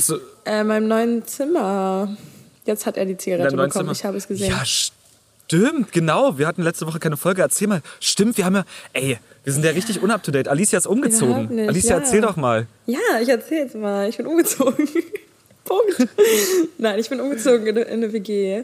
[0.45, 2.15] äh, meinem neuen Zimmer.
[2.65, 3.91] Jetzt hat er die Zigarette bekommen, Zimmer.
[3.91, 4.51] ich habe es gesehen.
[4.51, 6.37] Ja, stimmt, genau.
[6.37, 7.41] Wir hatten letzte Woche keine Folge.
[7.41, 7.81] Erzähl mal.
[7.99, 10.49] Stimmt, wir haben ja, ey, wir sind ja richtig unuptodate.
[10.49, 11.67] Alicia ist umgezogen.
[11.67, 12.03] Alicia, ja.
[12.03, 12.67] erzähl doch mal.
[12.85, 14.07] Ja, ich erzähl jetzt mal.
[14.09, 14.87] Ich bin umgezogen.
[15.63, 16.09] Punkt.
[16.77, 18.63] Nein, ich bin umgezogen in, in eine WG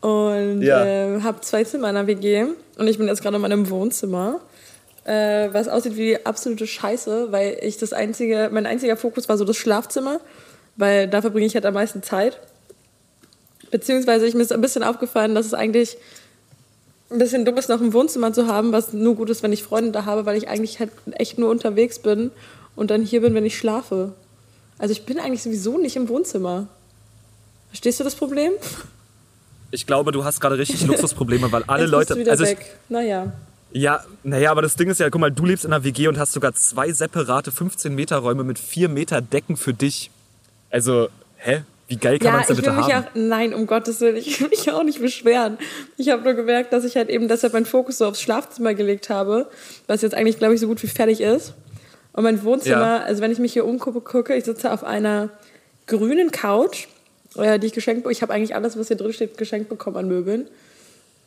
[0.00, 0.84] und ja.
[0.84, 2.46] äh, habe zwei Zimmer in einer WG
[2.76, 4.40] und ich bin jetzt gerade in meinem Wohnzimmer,
[5.08, 9.44] äh, was aussieht wie absolute Scheiße, weil ich das einzige, mein einziger Fokus war so
[9.44, 10.20] das Schlafzimmer,
[10.76, 12.38] weil da verbringe ich halt am meisten Zeit.
[13.70, 15.96] Beziehungsweise ich mir ist ein bisschen aufgefallen, dass es eigentlich
[17.10, 19.62] ein bisschen dumm ist, noch ein Wohnzimmer zu haben, was nur gut ist, wenn ich
[19.62, 22.30] Freunde da habe, weil ich eigentlich halt echt nur unterwegs bin
[22.76, 24.12] und dann hier bin, wenn ich schlafe.
[24.76, 26.68] Also ich bin eigentlich sowieso nicht im Wohnzimmer.
[27.68, 28.52] Verstehst du das Problem?
[29.70, 32.16] Ich glaube, du hast gerade richtig Luxusprobleme, weil alle Leute.
[32.16, 32.76] Wieder also weg.
[32.90, 33.32] Naja.
[33.70, 36.18] Ja, naja, aber das Ding ist ja, guck mal, du lebst in einer WG und
[36.18, 40.10] hast sogar zwei separate 15 Meter Räume mit 4 Meter Decken für dich.
[40.70, 41.62] Also, hä?
[41.88, 43.04] Wie geil kann ja, man es denn bitte haben?
[43.04, 45.56] Auch, nein, um Gottes Willen, ich will mich auch nicht beschweren.
[45.96, 49.08] Ich habe nur gemerkt, dass ich halt eben deshalb meinen Fokus so aufs Schlafzimmer gelegt
[49.08, 49.48] habe,
[49.86, 51.54] was jetzt eigentlich, glaube ich, so gut wie fertig ist.
[52.12, 53.02] Und mein Wohnzimmer, ja.
[53.04, 55.30] also wenn ich mich hier umgucke, ich sitze auf einer
[55.86, 56.88] grünen Couch,
[57.36, 58.12] äh, die ich geschenkt bekomme.
[58.12, 60.46] Ich habe eigentlich alles, was hier drin steht, geschenkt bekommen an Möbeln.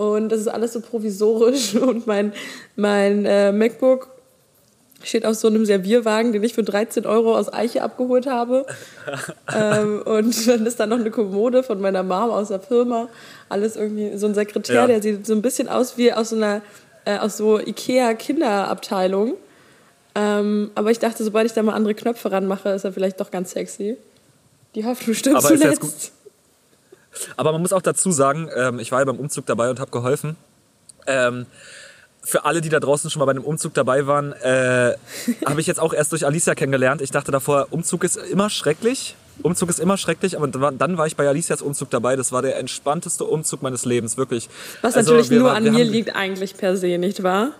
[0.01, 1.75] Und das ist alles so provisorisch.
[1.89, 2.33] Und mein,
[2.75, 4.07] mein äh, MacBook
[5.03, 8.65] steht auf so einem Servierwagen, den ich für 13 Euro aus Eiche abgeholt habe.
[9.55, 13.09] ähm, und dann ist da noch eine Kommode von meiner Mom aus der Firma.
[13.49, 14.87] Alles irgendwie so ein Sekretär, ja.
[14.87, 16.61] der sieht so ein bisschen aus wie aus so einer
[17.05, 19.33] äh, aus so Ikea Kinderabteilung.
[20.13, 23.31] Ähm, aber ich dachte, sobald ich da mal andere Knöpfe ranmache, ist er vielleicht doch
[23.31, 23.97] ganz sexy.
[24.75, 26.11] Die Hoffnung stimmt aber zuletzt.
[27.37, 29.91] Aber man muss auch dazu sagen, ähm, ich war ja beim Umzug dabei und habe
[29.91, 30.35] geholfen.
[31.07, 31.45] Ähm,
[32.23, 34.95] für alle, die da draußen schon mal bei einem Umzug dabei waren, äh,
[35.45, 37.01] habe ich jetzt auch erst durch Alicia kennengelernt.
[37.01, 39.15] Ich dachte davor, Umzug ist immer schrecklich.
[39.41, 42.15] Umzug ist immer schrecklich, aber dann war ich bei Alicias Umzug dabei.
[42.15, 44.49] Das war der entspannteste Umzug meines Lebens, wirklich.
[44.81, 47.51] Was also, natürlich nur an mir liegt eigentlich per se, nicht wahr?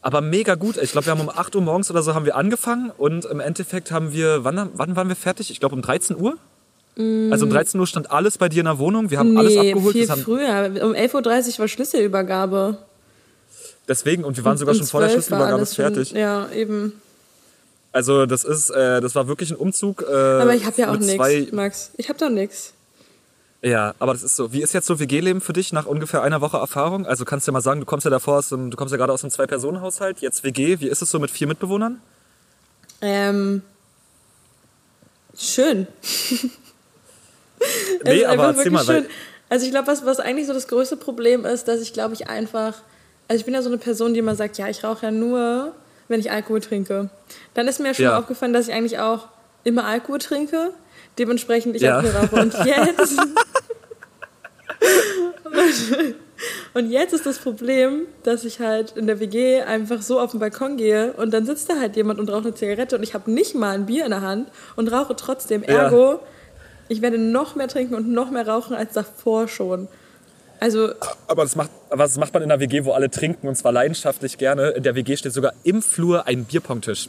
[0.00, 0.76] Aber mega gut.
[0.78, 3.40] Ich glaube, wir haben um 8 Uhr morgens oder so haben wir angefangen und im
[3.40, 5.50] Endeffekt haben wir, wann, wann waren wir fertig?
[5.50, 6.36] Ich glaube um 13 Uhr.
[6.96, 7.32] Mm.
[7.32, 9.10] Also um 13 Uhr stand alles bei dir in der Wohnung.
[9.10, 9.92] Wir haben nee, alles abgeholt.
[9.92, 10.70] Viel haben früher.
[10.82, 11.14] Um 11.30
[11.54, 12.78] Uhr war Schlüsselübergabe.
[13.88, 16.10] Deswegen, und wir waren sogar schon vor der Schlüsselübergabe fertig.
[16.10, 16.92] Schon, ja, eben.
[17.92, 20.02] Also das ist, äh, das war wirklich ein Umzug.
[20.02, 21.90] Äh, aber ich habe ja auch nichts, Max.
[21.96, 22.72] Ich habe doch nichts.
[23.62, 24.52] Ja, aber das ist so.
[24.52, 27.06] Wie ist jetzt so WG-Leben für dich nach ungefähr einer Woche Erfahrung?
[27.06, 28.98] Also kannst du ja mal sagen, du kommst ja davor aus einem, du kommst ja
[28.98, 30.80] gerade aus einem Zwei-Personen-Haushalt, jetzt WG.
[30.80, 32.00] Wie ist es so mit vier Mitbewohnern?
[33.00, 33.62] Ähm,
[35.36, 35.86] schön.
[38.04, 38.84] nee, aber erzähl mal.
[38.84, 39.06] Schön.
[39.48, 42.28] Also ich glaube, was, was eigentlich so das größte Problem ist, dass ich glaube ich
[42.28, 42.74] einfach,
[43.28, 45.74] also ich bin ja so eine Person, die immer sagt, ja, ich rauche ja nur,
[46.08, 47.10] wenn ich Alkohol trinke.
[47.54, 48.18] Dann ist mir schon ja.
[48.18, 49.28] aufgefallen, dass ich eigentlich auch
[49.64, 50.72] immer Alkohol trinke
[51.18, 51.96] Dementsprechend, ich ja.
[51.96, 52.42] habe Raucher.
[52.42, 53.14] Und jetzt.
[56.74, 60.40] und jetzt ist das Problem, dass ich halt in der WG einfach so auf den
[60.40, 63.30] Balkon gehe und dann sitzt da halt jemand und raucht eine Zigarette und ich habe
[63.30, 65.62] nicht mal ein Bier in der Hand und rauche trotzdem.
[65.62, 66.20] Ergo, ja.
[66.94, 69.88] Ich werde noch mehr trinken und noch mehr rauchen als davor schon.
[70.60, 70.90] Also
[71.26, 73.72] aber das, macht, aber das macht man in einer WG, wo alle trinken und zwar
[73.72, 74.70] leidenschaftlich gerne.
[74.70, 77.08] In der WG steht sogar im Flur ein Bierpongtisch.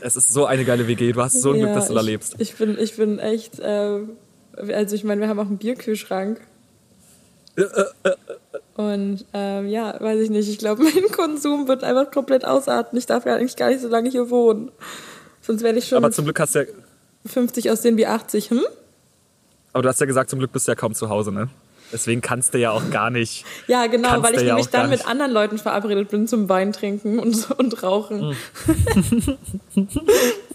[0.00, 1.12] Es ist so eine geile WG.
[1.12, 2.36] Du hast so ein ja, Glück, dass du da lebst.
[2.38, 3.58] Ich bin, ich bin echt.
[3.58, 4.00] Äh,
[4.72, 6.40] also, ich meine, wir haben auch einen Bierkühlschrank.
[7.56, 8.12] Äh, äh, äh,
[8.76, 10.48] Und ähm, ja, weiß ich nicht.
[10.48, 12.98] Ich glaube, mein Konsum wird einfach komplett ausarten.
[12.98, 14.70] Ich darf ja eigentlich gar nicht so lange hier wohnen.
[15.42, 15.98] Sonst werde ich schon.
[15.98, 16.66] Aber zum Glück hast du ja.
[17.26, 18.62] 50 aussehen wie 80, hm?
[19.72, 21.48] Aber du hast ja gesagt, zum Glück bist du ja kaum zu Hause, ne?
[21.92, 23.46] Deswegen kannst du ja auch gar nicht.
[23.66, 27.18] Ja, genau, weil ich nämlich ja dann mit anderen Leuten verabredet bin zum Wein trinken
[27.18, 28.30] und, und rauchen.
[28.30, 28.34] Mm.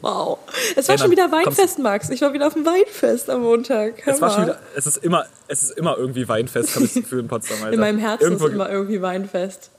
[0.02, 0.38] wow.
[0.76, 2.10] Es war hey, schon wieder Weinfest, Max.
[2.10, 4.06] Ich war wieder auf dem Weinfest am Montag.
[4.06, 7.04] es, war schon wieder, es, ist immer, es ist immer irgendwie Weinfest, habe ich das
[7.04, 7.58] Gefühl in Potsdam.
[7.64, 7.74] Alter.
[7.74, 9.72] In meinem Herzen Irgendwo ist immer irgendwie Weinfest.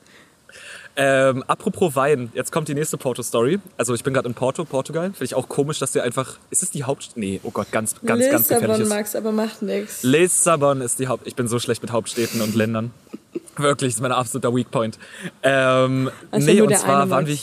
[0.97, 3.59] Ähm, apropos Wein, jetzt kommt die nächste Porto-Story.
[3.77, 5.07] Also ich bin gerade in Porto, Portugal.
[5.07, 6.39] Finde ich auch komisch, dass der einfach.
[6.51, 7.17] Ist es die Hauptstadt?
[7.17, 8.79] Nee, oh Gott, ganz, ganz, Lissabon, ganz gefährlich.
[8.79, 10.03] Lissabon, Max, aber macht nichts.
[10.05, 11.27] Lissabon ist die Haupt.
[11.27, 12.93] Ich bin so schlecht mit Hauptstädten und Ländern.
[13.57, 14.99] Wirklich, das ist mein absoluter Weakpoint.
[15.43, 17.37] Ähm, also nee, und zwar waren wir.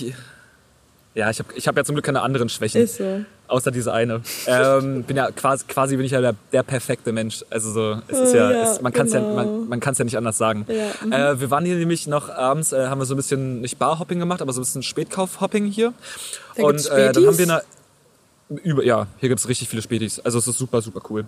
[1.13, 2.81] Ja, ich habe ich hab ja zum Glück keine anderen Schwächen.
[2.81, 3.25] Ist so.
[3.51, 4.21] Außer diese eine.
[4.47, 7.43] Ähm, bin ja quasi, quasi bin ich ja der, der perfekte Mensch.
[7.49, 9.27] Also so, es ist ja, ja es, man kann es genau.
[9.27, 10.65] ja, man, man kann's ja nicht anders sagen.
[10.69, 11.11] Ja, mhm.
[11.11, 14.19] äh, wir waren hier nämlich noch abends, äh, haben wir so ein bisschen, nicht Barhopping
[14.19, 15.91] gemacht, aber so ein bisschen Spätkaufhopping hier.
[16.55, 17.61] Da und äh, dann haben wir eine,
[18.63, 20.21] über, ja, hier gibt es richtig viele Spätis.
[20.21, 21.25] Also es ist super, super cool.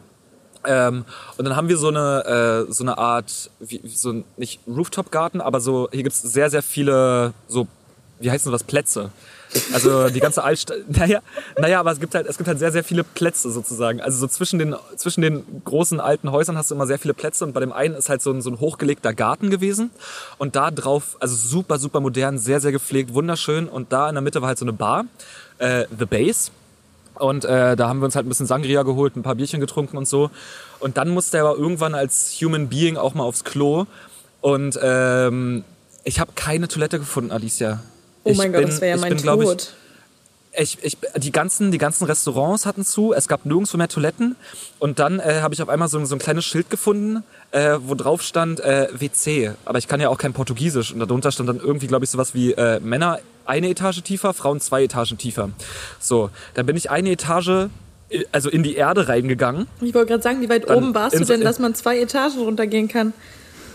[0.65, 1.03] Ähm,
[1.37, 5.59] und dann haben wir so eine, äh, so eine Art, wie, so nicht Rooftop-Garten, aber
[5.59, 7.67] so, hier gibt es sehr, sehr viele, so,
[8.21, 9.11] wie heißen das, Plätze.
[9.73, 10.77] Also die ganze Altstadt.
[10.87, 11.19] Naja,
[11.57, 13.99] naja, aber es gibt halt, es gibt halt sehr, sehr viele Plätze sozusagen.
[13.99, 17.43] Also so zwischen den, zwischen den großen alten Häusern hast du immer sehr viele Plätze
[17.43, 19.91] und bei dem einen ist halt so ein, so ein hochgelegter Garten gewesen
[20.37, 24.21] und da drauf, also super, super modern, sehr, sehr gepflegt, wunderschön und da in der
[24.21, 25.05] Mitte war halt so eine Bar,
[25.57, 26.51] äh, The Base.
[27.15, 29.97] Und äh, da haben wir uns halt ein bisschen Sangria geholt, ein paar Bierchen getrunken
[29.97, 30.31] und so.
[30.79, 33.85] Und dann musste er aber irgendwann als Human Being auch mal aufs Klo.
[34.41, 35.63] Und ähm,
[36.03, 37.81] ich habe keine Toilette gefunden, Alicia.
[38.23, 39.73] Oh mein Gott, das wäre ja mein bin, Tod.
[40.55, 44.35] Ich, ich, die, ganzen, die ganzen Restaurants hatten zu, es gab nirgendwo mehr Toiletten.
[44.77, 47.95] Und dann äh, habe ich auf einmal so, so ein kleines Schild gefunden, äh, wo
[47.95, 49.53] drauf stand äh, WC.
[49.65, 50.93] Aber ich kann ja auch kein Portugiesisch.
[50.93, 54.59] Und darunter stand dann irgendwie, glaube ich, sowas wie äh, Männer eine Etage tiefer, Frauen
[54.61, 55.49] zwei Etagen tiefer.
[55.99, 57.69] So, dann bin ich eine Etage
[58.09, 59.67] äh, also in die Erde reingegangen.
[59.81, 62.39] Ich wollte gerade sagen, wie weit dann oben warst du denn, dass man zwei Etagen
[62.39, 63.13] runtergehen kann?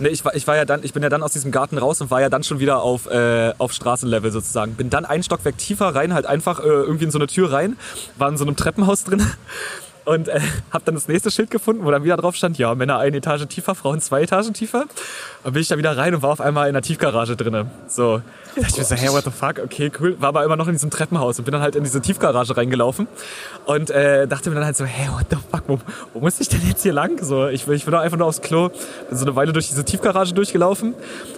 [0.01, 2.01] Nee, ich war, ich war ja dann, ich bin ja dann aus diesem Garten raus
[2.01, 4.75] und war ja dann schon wieder auf, äh, auf Straßenlevel sozusagen.
[4.75, 7.77] Bin dann ein Stockwerk tiefer rein, halt einfach äh, irgendwie in so eine Tür rein,
[8.17, 9.27] war in so einem Treppenhaus drin
[10.05, 12.99] und äh, habe dann das nächste Schild gefunden, wo dann wieder drauf stand, ja, Männer
[12.99, 14.85] eine Etage tiefer, Frauen zwei Etagen tiefer.
[15.43, 17.67] Und bin ich da wieder rein und war auf einmal in der Tiefgarage drinne.
[17.89, 18.23] So,
[18.57, 20.21] oh ich mir so, hey, what the fuck, okay, cool.
[20.21, 23.09] War aber immer noch in diesem Treppenhaus und bin dann halt in diese Tiefgarage reingelaufen
[23.67, 25.79] und äh, dachte mir dann halt so, hey, what the fuck, wo,
[26.15, 27.23] wo muss ich denn jetzt hier lang?
[27.23, 28.69] So, ich, ich bin doch einfach nur aufs Klo,
[29.09, 30.95] bin so eine Weile durch diese Tiefgarage durchgelaufen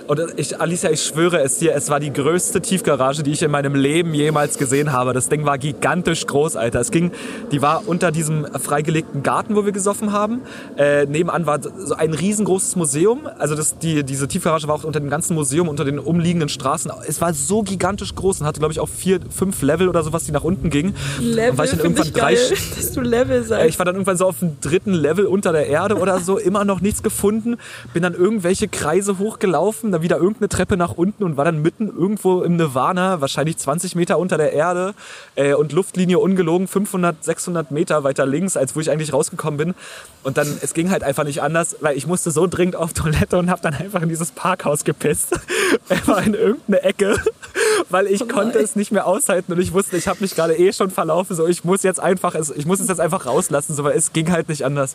[0.07, 3.51] und ich, Alicia, ich schwöre es dir, es war die größte Tiefgarage, die ich in
[3.51, 5.13] meinem Leben jemals gesehen habe.
[5.13, 6.81] Das Ding war gigantisch groß, Alter.
[6.81, 7.13] Es ging,
[7.53, 10.43] die war unter diesem freigelegten Garten, wo wir gesoffen haben.
[10.77, 13.29] Äh, nebenan war so ein riesengroßes Museum.
[13.39, 16.91] Also das, die, diese Tiefgarage war auch unter dem ganzen Museum, unter den umliegenden Straßen.
[17.07, 20.25] Es war so gigantisch groß und hatte, glaube ich, auch vier, fünf Level oder sowas,
[20.25, 20.95] die nach unten gingen.
[21.21, 23.69] Level, und war ich dann irgendwann ich drei, geil, dass du Level sagst.
[23.69, 26.65] Ich war dann irgendwann so auf dem dritten Level unter der Erde oder so, immer
[26.65, 27.57] noch nichts gefunden.
[27.93, 31.89] Bin dann irgendwelche Kreise hochgelaufen, dann wieder irgendeine Treppe nach unten und war dann mitten
[31.89, 34.95] irgendwo im Nirvana, wahrscheinlich 20 Meter unter der Erde
[35.37, 39.75] äh, und Luftlinie ungelogen 500, 600 Meter weiter links, als wo ich eigentlich rausgekommen bin.
[40.23, 43.39] Und dann, es ging halt einfach nicht anders, weil ich musste so dringend auf Toilette
[43.39, 45.39] und habe dann einfach in dieses Parkhaus gepisst.
[45.89, 46.90] Einfach in irgendeine Ecke,
[47.91, 50.57] weil ich Oh konnte es nicht mehr aushalten und ich wusste, ich habe mich gerade
[50.57, 53.75] eh schon verlaufen, so ich muss jetzt einfach, es, ich muss es jetzt einfach rauslassen,
[53.75, 54.95] so, weil es ging halt nicht anders.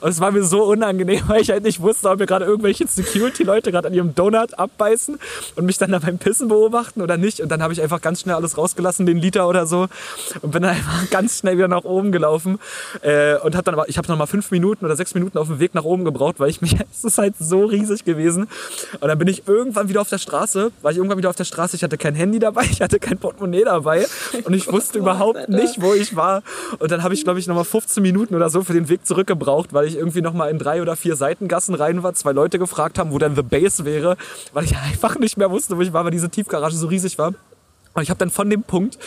[0.00, 2.86] Und es war mir so unangenehm, weil ich halt nicht wusste, ob mir gerade irgendwelche
[2.86, 5.18] Security-Leute gerade an ihrem Donut abbeißen
[5.56, 7.40] und mich dann da beim Pissen beobachten oder nicht.
[7.40, 9.88] Und dann habe ich einfach ganz schnell alles rausgelassen, den Liter oder so,
[10.42, 12.58] und bin dann einfach ganz schnell wieder nach oben gelaufen.
[13.02, 15.48] Äh, und habe dann aber, ich habe noch mal fünf Minuten oder sechs Minuten auf
[15.48, 18.48] dem Weg nach oben gebraucht, weil ich mich, es ist halt so riesig gewesen.
[19.00, 21.44] Und dann bin ich irgendwann wieder auf der Straße, war ich irgendwann wieder auf der
[21.44, 24.06] Straße, ich hatte kein Handy dabei, ich hatte kein Portemonnaie dabei
[24.44, 26.42] und ich wusste überhaupt nicht, wo ich war.
[26.78, 29.06] Und dann habe ich, glaube ich, noch mal 15 Minuten oder so für den Weg
[29.06, 32.58] zurückgebraucht, weil ich irgendwie noch mal in drei oder vier Seitengassen rein war, zwei Leute
[32.58, 34.16] gefragt haben, wo dann The Base wäre,
[34.52, 37.34] weil ich einfach nicht mehr wusste, wo ich war, weil diese Tiefgarage so riesig war.
[37.94, 38.98] Und ich habe dann von dem Punkt,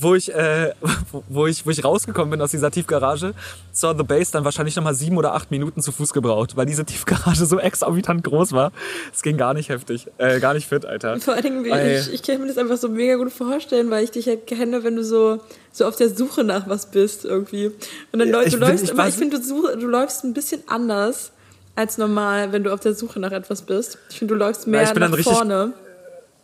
[0.00, 0.72] wo ich, äh,
[1.28, 3.34] wo- ich, wo ich rausgekommen bin aus dieser Tiefgarage,
[3.72, 6.84] zur The Base dann wahrscheinlich nochmal sieben oder acht Minuten zu Fuß gebraucht, weil diese
[6.84, 8.72] Tiefgarage so exorbitant groß war.
[9.12, 11.18] Es ging gar nicht heftig, äh, gar nicht fit, Alter.
[11.20, 11.98] Vor allen Dingen, Ey.
[12.00, 14.82] ich, ich kann mir das einfach so mega gut vorstellen, weil ich dich halt kenne,
[14.84, 15.40] wenn du so,
[15.72, 17.66] so auf der Suche nach was bist irgendwie.
[18.12, 20.24] Und dann Ja, läufst ich du bin- läufst ich immer, ich finde, du, du läufst
[20.24, 21.32] ein bisschen anders
[21.76, 23.96] als normal, wenn du auf der Suche nach etwas bist.
[24.10, 25.72] Ich finde, du läufst mehr ich bin dann nach richtig- vorne.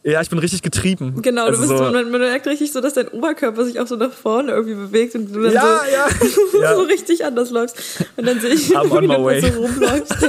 [0.06, 1.20] Ja, ich bin richtig getrieben.
[1.20, 3.88] Genau, also du bist so, man, man merkt richtig so, dass dein Oberkörper sich auch
[3.88, 5.80] so nach vorne irgendwie bewegt und du dann Ja,
[6.20, 8.04] so, ja, so richtig anders läufst.
[8.16, 9.40] Und dann sehe ich, I'm wie du way.
[9.40, 10.14] so rumläufst.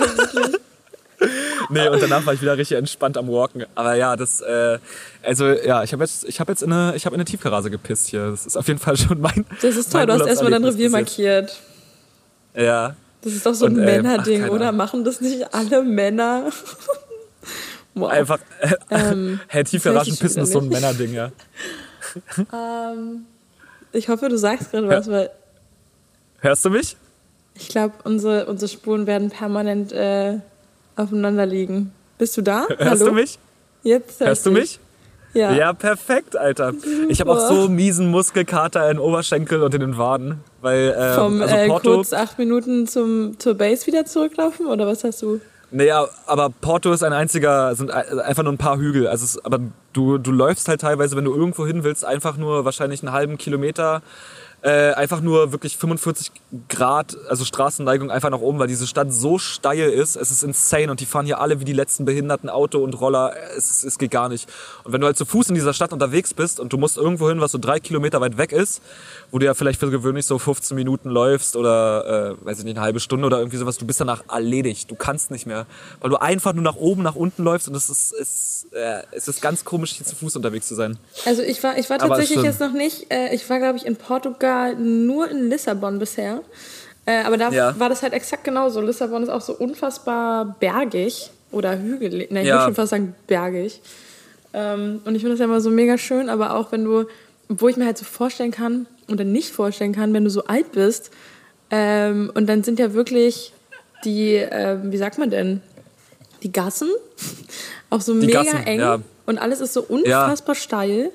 [1.70, 3.66] Nee, und danach war ich wieder richtig entspannt am Walken.
[3.76, 4.78] Aber ja, das, äh,
[5.24, 7.70] also ja, ich habe jetzt, ich habe jetzt in eine, ich habe in eine Tiefgarage
[7.70, 8.30] gepisst hier.
[8.30, 9.46] Das ist auf jeden Fall schon mein.
[9.62, 11.60] Das ist toll, du hast erstmal dein Revier markiert.
[12.56, 12.96] Ja.
[13.22, 14.72] Das ist doch so ein ähm, Männerding, oder?
[14.72, 16.52] Machen das nicht alle Männer?
[18.00, 18.10] Wow.
[18.10, 20.74] Einfach, äh, Ähm, Herr Tiefgaragen ich pissen ist so ein nicht.
[20.82, 21.32] Männerding, ja.
[22.54, 23.26] Ähm,
[23.92, 25.30] ich hoffe, du sagst gerade was, weil
[26.40, 26.96] Hörst du mich?
[27.56, 30.38] ich glaube, unsere, unsere Spuren werden permanent äh,
[30.96, 31.92] aufeinander liegen.
[32.18, 32.66] Bist du da?
[32.70, 33.06] Hörst Hallo?
[33.08, 33.40] du mich?
[33.84, 34.80] Jetzt hör Hörst du ich mich?
[35.34, 35.52] Ja.
[35.54, 36.74] Ja, perfekt, Alter.
[37.10, 41.42] Ich habe auch so miesen Muskelkater in Oberschenkel und in den Waden, weil äh, Vom
[41.42, 45.40] also äh, Porto, kurz acht Minuten zum, zur Base wieder zurücklaufen oder was hast du?
[45.72, 49.08] Naja, aber Porto ist ein einziger, sind ein- einfach nur ein paar Hügel.
[49.08, 49.60] Also es, aber
[49.94, 53.38] du du läufst halt teilweise, wenn du irgendwo hin willst, einfach nur wahrscheinlich einen halben
[53.38, 54.02] Kilometer.
[54.64, 56.32] Äh, einfach nur wirklich 45
[56.68, 60.16] Grad, also Straßenneigung einfach nach oben, weil diese Stadt so steil ist.
[60.16, 63.36] Es ist insane und die fahren hier alle wie die letzten behinderten Auto und Roller.
[63.56, 64.50] Es, es geht gar nicht.
[64.84, 67.30] Und wenn du halt zu Fuß in dieser Stadt unterwegs bist und du musst irgendwo
[67.30, 68.82] hin, was so drei Kilometer weit weg ist,
[69.30, 72.78] wo du ja vielleicht für gewöhnlich so 15 Minuten läufst oder, äh, weiß ich nicht,
[72.78, 74.90] eine halbe Stunde oder irgendwie sowas, du bist danach erledigt.
[74.90, 75.68] Du kannst nicht mehr.
[76.02, 79.28] Weil du einfach nur nach oben, nach unten läufst und es ist, es, äh, es
[79.28, 80.98] ist ganz komisch, hier zu Fuß unterwegs zu sein.
[81.26, 83.96] Also ich war, ich war tatsächlich jetzt noch nicht, äh, ich war glaube ich in
[83.96, 86.42] Portugal nur in Lissabon bisher.
[87.06, 87.80] Äh, aber da Ja.
[87.80, 88.82] war das halt exakt genauso.
[88.82, 92.32] Lissabon ist auch so unfassbar bergig oder hügelig.
[92.32, 92.54] Ne, ich Ja.
[92.56, 93.82] würde schon fast sagen bergig.
[94.54, 97.06] Ähm, und ich finde das ja immer so mega schön, aber auch wenn du,
[97.50, 100.72] wo ich mir halt so vorstellen kann oder nicht vorstellen kann, wenn du so alt
[100.74, 101.12] bist
[101.72, 103.54] ähm, und dann sind ja wirklich
[104.04, 105.62] die, ähm, wie sagt man denn,
[106.44, 106.90] die Gassen
[107.90, 109.00] auch so Die mega Gassen, eng ja.
[109.26, 111.12] und alles ist so unfassbar steil.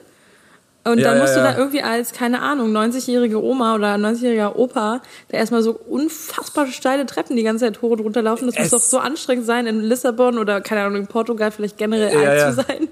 [0.84, 1.52] Und Ja, dann ja, musst du ja.
[1.52, 7.06] da irgendwie als, keine Ahnung, 90-jährige Oma oder 90-jähriger Opa, der erstmal so unfassbar steile
[7.06, 8.46] Treppen die ganze Zeit hoch und runter laufen.
[8.46, 11.78] Das muss Es- doch so anstrengend sein, in Lissabon oder, keine Ahnung, in Portugal vielleicht
[11.78, 12.50] generell Ja, alt ja.
[12.50, 12.88] zu sein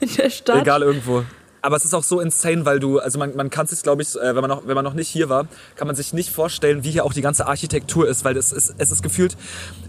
[0.00, 0.60] in der Stadt.
[0.62, 1.24] Egal irgendwo.
[1.64, 4.14] Aber es ist auch so insane, weil du, also man, man kann sich, glaube ich,
[4.16, 5.46] äh, wenn man, noch, wenn man noch nicht hier war,
[5.76, 8.74] kann man sich nicht vorstellen, wie hier auch die ganze Architektur ist, weil es ist,
[8.76, 9.34] es ist gefühlt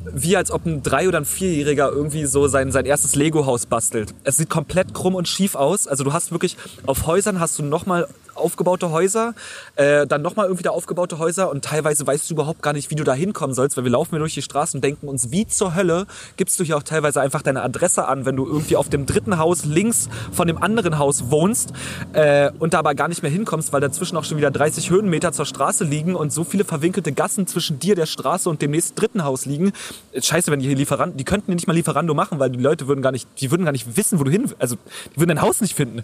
[0.06, 4.14] wie als ob ein Drei- oder ein Vierjähriger irgendwie so sein, sein erstes Lego-Haus bastelt.
[4.24, 5.86] Es sieht komplett krumm und schief aus.
[5.86, 9.34] Also du hast wirklich, auf Häusern hast du nochmal aufgebaute Häuser,
[9.76, 12.96] äh, dann nochmal irgendwie da aufgebaute Häuser und teilweise weißt du überhaupt gar nicht, wie
[12.96, 15.48] du da hinkommen sollst, weil wir laufen hier durch die Straßen und denken uns, wie
[15.48, 16.06] zur Hölle
[16.38, 19.38] gibst du hier auch teilweise einfach deine Adresse an, wenn du irgendwie auf dem dritten
[19.38, 21.74] Haus links von dem anderen Haus wohnst
[22.14, 25.32] äh, und da aber gar nicht mehr hinkommst, weil dazwischen auch schon wieder 30 Höhenmeter
[25.32, 28.96] zur Straße liegen und so viele verwinkelte Gassen zwischen dir, der Straße und dem nächsten
[28.96, 29.74] dritten Haus liegen.
[30.20, 32.88] Scheiße, wenn die hier Lieferando, die könnten hier nicht mal Lieferando machen, weil die Leute
[32.88, 34.76] würden gar nicht, die würden gar nicht wissen, wo du hin, also
[35.14, 36.04] die würden dein Haus nicht finden.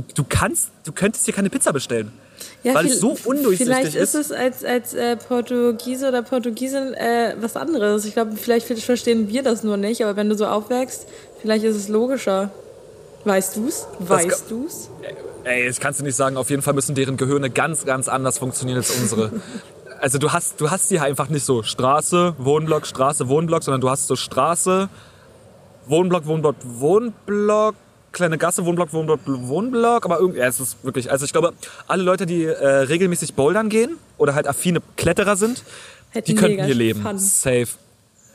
[0.00, 2.12] Du, du kannst, du könntest hier keine Pizza bestellen.
[2.62, 4.12] Ja, weil es so undurchsichtig vielleicht ist.
[4.12, 8.04] Vielleicht ist es als, als äh, Portugiese oder Portugiesin äh, was anderes.
[8.04, 11.06] Ich glaube, vielleicht verstehen wir das nur nicht, aber wenn du so aufwächst,
[11.40, 12.50] vielleicht ist es logischer.
[13.24, 13.86] Weißt du's?
[13.98, 14.90] Weißt du's?
[15.44, 16.36] Ey, das kannst du nicht sagen.
[16.36, 19.32] Auf jeden Fall müssen deren Gehirne ganz, ganz anders funktionieren als unsere.
[20.00, 23.90] also du hast, du hast hier einfach nicht so Straße, Wohnblock, Straße, Wohnblock, sondern du
[23.90, 24.88] hast so Straße,
[25.86, 27.74] Wohnblock, Wohnblock, Wohnblock,
[28.12, 31.52] kleine Gasse, Wohnblock, Wohnblock, Wohnblock, aber irgendwie, ja, es ist wirklich, also ich glaube,
[31.86, 35.62] alle Leute, die äh, regelmäßig bouldern gehen oder halt affine Kletterer sind,
[36.10, 37.02] Hätten die könnten hier leben.
[37.02, 37.18] Fun.
[37.18, 37.68] Safe.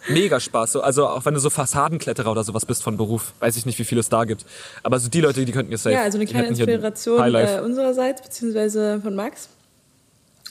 [0.09, 0.73] Mega Spaß.
[0.73, 3.79] So, also auch wenn du so Fassadenkletterer oder sowas bist von Beruf, weiß ich nicht,
[3.79, 4.45] wie viele es da gibt.
[4.83, 5.95] Aber so die Leute, die könnten hier safe.
[5.95, 9.49] Ja, also eine kleine Inspiration äh, unsererseits, beziehungsweise von Max.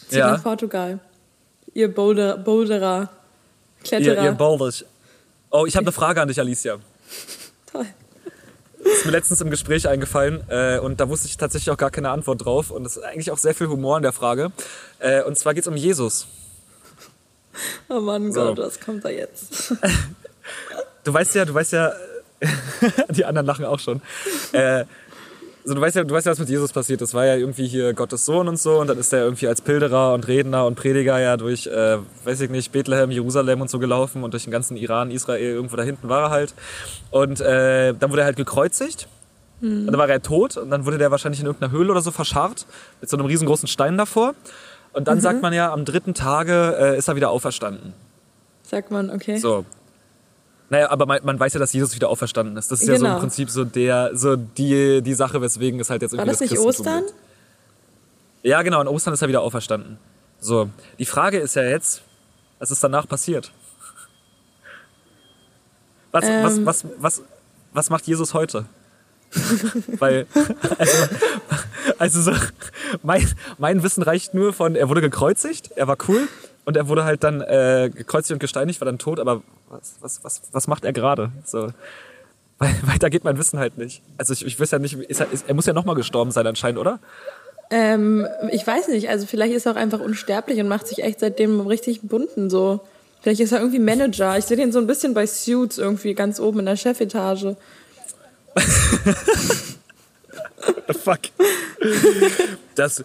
[0.08, 0.32] Zieht ja.
[0.32, 1.00] nach Portugal.
[1.74, 3.10] Ihr Boulder, Boulderer,
[3.84, 4.22] Kletterer.
[4.22, 4.84] Ihr, ihr Boulders.
[5.50, 6.78] Oh, ich habe eine Frage an dich, Alicia.
[8.84, 12.10] Ist mir letztens im Gespräch eingefallen äh, und da wusste ich tatsächlich auch gar keine
[12.10, 12.70] Antwort drauf.
[12.70, 14.50] Und es ist eigentlich auch sehr viel Humor in der Frage.
[14.98, 16.26] Äh, und zwar geht es um Jesus.
[17.88, 18.40] Oh Mann so.
[18.46, 19.74] Gott, was kommt da jetzt?
[21.04, 21.92] du weißt ja, du weißt ja,
[23.10, 24.02] die anderen lachen auch schon.
[24.52, 24.84] Äh,
[25.62, 27.14] also du weißt ja, du weißt ja, was mit Jesus passiert ist.
[27.14, 30.14] War ja irgendwie hier Gottes Sohn und so und dann ist er irgendwie als Pilgerer
[30.14, 34.24] und Redner und Prediger ja durch, äh, weiß ich nicht, Bethlehem, Jerusalem und so gelaufen
[34.24, 36.54] und durch den ganzen Iran, Israel, irgendwo da hinten war er halt.
[37.10, 39.08] Und äh, dann wurde er halt gekreuzigt.
[39.60, 39.80] Mhm.
[39.80, 42.10] Und dann war er tot und dann wurde der wahrscheinlich in irgendeiner Höhle oder so
[42.10, 42.66] verscharrt
[43.00, 44.34] mit so einem riesengroßen Stein davor.
[44.92, 45.22] Und dann mhm.
[45.22, 47.94] sagt man ja, am dritten Tage äh, ist er wieder auferstanden.
[48.64, 49.38] Sagt man, okay.
[49.38, 49.64] So,
[50.72, 52.72] naja, aber man, man, weiß ja, dass Jesus wieder auferstanden ist.
[52.72, 52.94] Das ist genau.
[52.94, 53.20] ja so im genau.
[53.20, 56.50] Prinzip so der, so die, die Sache, weswegen es halt jetzt irgendwie War das, das
[56.50, 57.04] nicht Ostern?
[57.04, 57.14] Gibt.
[58.42, 59.98] Ja, genau, in Ostern ist er wieder auferstanden.
[60.40, 62.00] So, die Frage ist ja jetzt,
[62.58, 63.52] was ist danach passiert?
[66.10, 66.42] Was, ähm.
[66.42, 67.22] was, was, was,
[67.74, 68.64] was macht Jesus heute?
[69.98, 70.26] Weil,
[70.78, 70.96] also,
[71.98, 72.32] also so,
[73.02, 76.28] mein, mein Wissen reicht nur von, er wurde gekreuzigt, er war cool
[76.64, 80.24] und er wurde halt dann äh, gekreuzigt und gesteinigt, war dann tot, aber was, was,
[80.24, 81.32] was, was macht er gerade?
[81.44, 81.72] So.
[82.58, 84.02] Weil, weiter geht mein Wissen halt nicht.
[84.18, 86.46] Also ich, ich weiß ja nicht, ist er, ist, er muss ja nochmal gestorben sein
[86.46, 87.00] anscheinend, oder?
[87.70, 91.20] Ähm, ich weiß nicht, also vielleicht ist er auch einfach unsterblich und macht sich echt
[91.20, 92.80] seitdem richtig bunten so.
[93.22, 94.36] Vielleicht ist er irgendwie Manager.
[94.36, 97.56] Ich sehe den so ein bisschen bei Suits irgendwie ganz oben in der Chefetage.
[98.54, 98.64] What
[100.88, 101.20] the fuck?
[102.74, 103.04] Das,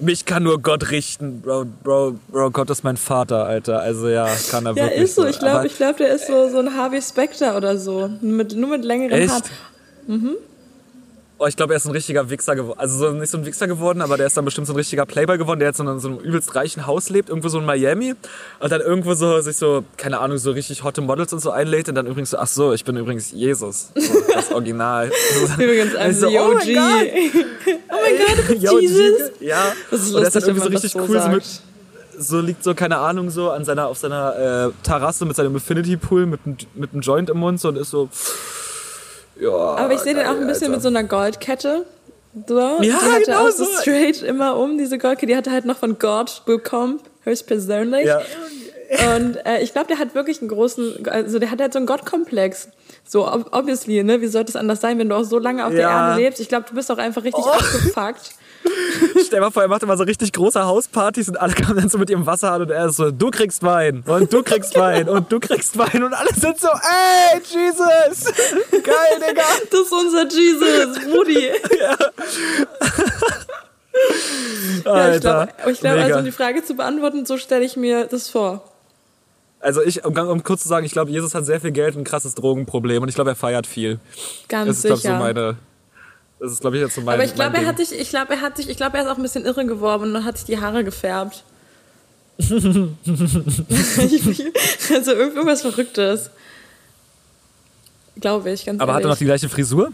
[0.00, 3.80] mich kann nur Gott richten, Bro, Bro, Bro, Gott ist mein Vater, Alter.
[3.80, 4.98] Also ja, kann er ja, wirklich.
[4.98, 5.26] Ja, ist so.
[5.26, 8.10] Ich glaube, ich glaube, der ist so, so ein Harvey Specter oder so.
[8.20, 9.42] Mit, nur mit längeren Haaren.
[10.06, 10.36] Mhm.
[11.40, 12.80] Oh, ich glaube, er ist ein richtiger Wichser geworden.
[12.80, 15.06] Also so, nicht so ein Wichser geworden, aber der ist dann bestimmt so ein richtiger
[15.06, 18.14] Playboy geworden, der jetzt in so einem übelst reichen Haus lebt, irgendwo so in Miami.
[18.58, 21.88] Und dann irgendwo so sich so, keine Ahnung, so richtig hotte Models und so einlädt
[21.88, 23.90] und dann übrigens so, ach so, ich bin übrigens Jesus.
[23.94, 25.12] So, das Original.
[25.58, 26.58] übrigens, I'm so, the OG.
[27.90, 29.30] Oh mein Gott, oh mein Gott Jesus.
[29.40, 29.72] Ja.
[29.90, 31.44] Das ist lustig, und der ist dann irgendwie so richtig cool, so mit,
[32.18, 35.96] so liegt so, keine Ahnung, so an seiner, auf seiner äh, Terrasse mit seinem Infinity
[35.96, 36.40] Pool mit,
[36.74, 38.08] mit einem Joint im Mund so, und ist so,
[39.40, 39.50] ja.
[39.50, 40.70] Aber ich sehe den auch ein bisschen Alter.
[40.70, 41.86] mit so einer Goldkette.
[42.46, 42.58] So.
[42.58, 45.26] Ja, die hatte genau auch so straight immer um, diese Goldkette.
[45.26, 48.06] Die hatte halt noch von God bekommen, höchstpersönlich.
[48.06, 48.20] Ja.
[49.14, 51.86] Und äh, ich glaube, der hat wirklich einen großen, also der hat halt so einen
[51.86, 52.68] Gottkomplex.
[53.04, 54.20] So, obviously, ne?
[54.20, 55.78] Wie sollte es anders sein, wenn du auch so lange auf ja.
[55.78, 56.40] der Erde lebst?
[56.40, 57.50] Ich glaube, du bist auch einfach richtig oh.
[57.50, 58.34] abgefuckt.
[59.26, 61.98] Stell mal vor, er macht immer so richtig große Hauspartys und alle kommen dann so
[61.98, 65.08] mit ihrem Wasser an und er ist so, du kriegst Wein und du kriegst Wein
[65.08, 68.32] und du kriegst Wein und alle sind so, ey, Jesus!
[68.70, 69.42] Geil, Digga!
[69.70, 71.50] Das ist unser Jesus, Rudi.
[71.80, 71.96] ja.
[74.84, 75.48] ja, ich glaube,
[75.80, 78.62] glaub, also um die Frage zu beantworten, so stelle ich mir das vor.
[79.60, 82.02] Also ich, um, um kurz zu sagen, ich glaube, Jesus hat sehr viel Geld und
[82.02, 83.98] ein krasses Drogenproblem und ich glaube, er feiert viel.
[84.48, 84.94] Ganz das ist, sicher.
[84.94, 85.56] Ich, so meine,
[86.40, 88.34] das ist, glaube ich, jetzt so mein Aber ich glaube, er hat sich, ich glaube,
[88.34, 90.46] er hat sich, ich glaube, er ist auch ein bisschen irre geworden und hat sich
[90.46, 91.42] die Haare gefärbt.
[92.38, 92.96] also
[95.12, 96.30] irgendwas Verrücktes.
[98.20, 99.04] Glaube ich, ganz Aber ehrlich.
[99.04, 99.92] hat er noch die gleiche Frisur?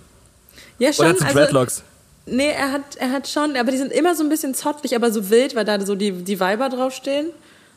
[0.78, 1.06] Ja, schon.
[1.06, 1.82] Oder hat also, Dreadlocks?
[2.26, 5.10] Nee, er hat, er hat schon, aber die sind immer so ein bisschen zottlig, aber
[5.10, 7.30] so wild, weil da so die, die Weiber draufstehen.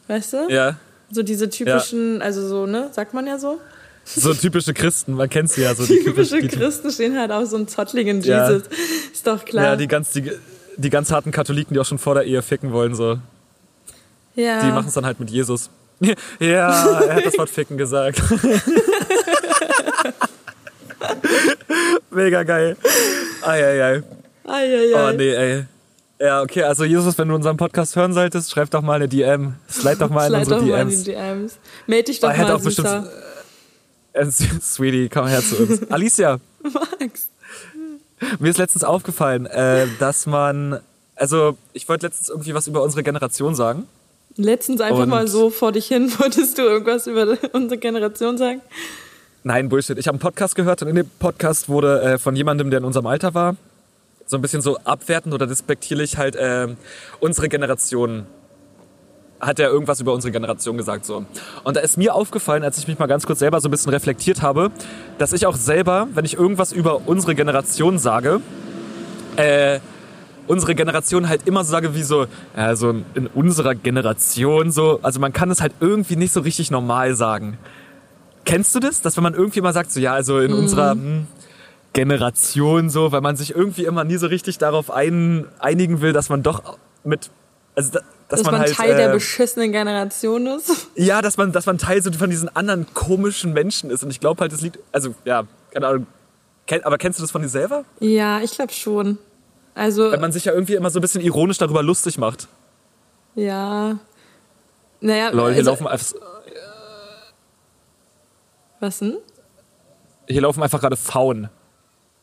[0.08, 0.48] Weißt du?
[0.50, 0.78] Ja.
[1.12, 2.22] So diese typischen, ja.
[2.22, 3.60] also so, ne, sagt man ja so.
[4.16, 5.86] So typische Christen, man kennt sie ja so.
[5.86, 8.50] Die typische die, Christen stehen halt auf so einem zottligen ja.
[8.50, 8.68] Jesus.
[9.12, 9.66] Ist doch klar.
[9.66, 10.32] Ja, die ganz, die,
[10.78, 13.20] die ganz harten Katholiken, die auch schon vor der Ehe ficken wollen, so.
[14.36, 14.64] Ja.
[14.64, 15.70] Die machen es dann halt mit Jesus.
[16.40, 18.22] Ja, er hat das Wort ficken gesagt.
[22.12, 22.78] Mega geil.
[23.42, 24.04] Eieiei.
[24.46, 24.94] Eieiei.
[24.94, 25.66] Oh nee, ey.
[26.20, 29.56] Ja, okay, also Jesus, wenn du unseren Podcast hören solltest, schreib doch mal eine DM.
[29.70, 30.72] Slide doch mal in unsere DMs.
[30.72, 31.58] Mal in die DMs.
[31.88, 33.08] Meld dich doch mal, auch bestimmt,
[34.32, 35.84] Sweetie, komm her zu uns.
[35.92, 36.40] Alicia.
[36.64, 37.30] Max.
[38.40, 40.80] Mir ist letztens aufgefallen, äh, dass man,
[41.16, 43.88] also ich wollte letztens irgendwie was über unsere Generation sagen.
[44.36, 48.62] Letztens einfach Und mal so vor dich hin, wolltest du irgendwas über unsere Generation sagen?
[49.44, 49.98] Nein, Bullshit.
[49.98, 52.86] Ich habe einen Podcast gehört und in dem Podcast wurde äh, von jemandem, der in
[52.86, 53.56] unserem Alter war,
[54.26, 56.68] so ein bisschen so abwertend oder despektierlich halt äh,
[57.20, 58.26] unsere Generation
[59.40, 61.26] hat er irgendwas über unsere Generation gesagt so.
[61.64, 63.92] Und da ist mir aufgefallen, als ich mich mal ganz kurz selber so ein bisschen
[63.92, 64.72] reflektiert habe,
[65.18, 68.42] dass ich auch selber, wenn ich irgendwas über unsere Generation sage,
[69.36, 69.80] äh,
[70.48, 72.26] unsere Generation halt immer so sage wie so,
[72.56, 76.72] ja, so in unserer Generation so, also man kann es halt irgendwie nicht so richtig
[76.72, 77.58] normal sagen.
[78.46, 80.60] Kennst du das, dass wenn man irgendwie mal sagt so, ja, also in mhm.
[80.60, 81.28] unserer hm,
[81.94, 86.30] Generation so, weil man sich irgendwie immer nie so richtig darauf ein, einigen will, dass
[86.30, 87.30] man doch mit,
[87.76, 88.00] also
[88.30, 90.88] dass, dass man, man halt, Teil äh, der beschissenen Generation ist.
[90.96, 94.04] Ja, dass man, dass man Teil so von diesen anderen komischen Menschen ist.
[94.04, 96.08] Und ich glaube halt, das liegt, also ja, keine Ahnung.
[96.66, 97.86] Kenn, aber kennst du das von dir selber?
[98.00, 99.18] Ja, ich glaube schon.
[99.74, 100.12] Also.
[100.12, 102.50] Wenn man sich ja irgendwie immer so ein bisschen ironisch darüber lustig macht.
[103.36, 103.98] Ja.
[105.00, 106.16] Naja, Leute, hier also, laufen einfach.
[108.80, 109.18] Was denn?
[110.28, 111.50] Hier laufen einfach gerade Pfauen.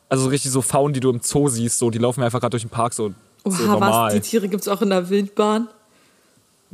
[0.08, 2.62] Also richtig so Pfauen, die du im Zoo siehst, so, die laufen einfach gerade durch
[2.62, 3.14] den Park so.
[3.44, 4.06] Oha, so normal.
[4.06, 4.14] was?
[4.14, 5.68] Die Tiere gibt es auch in der Wildbahn?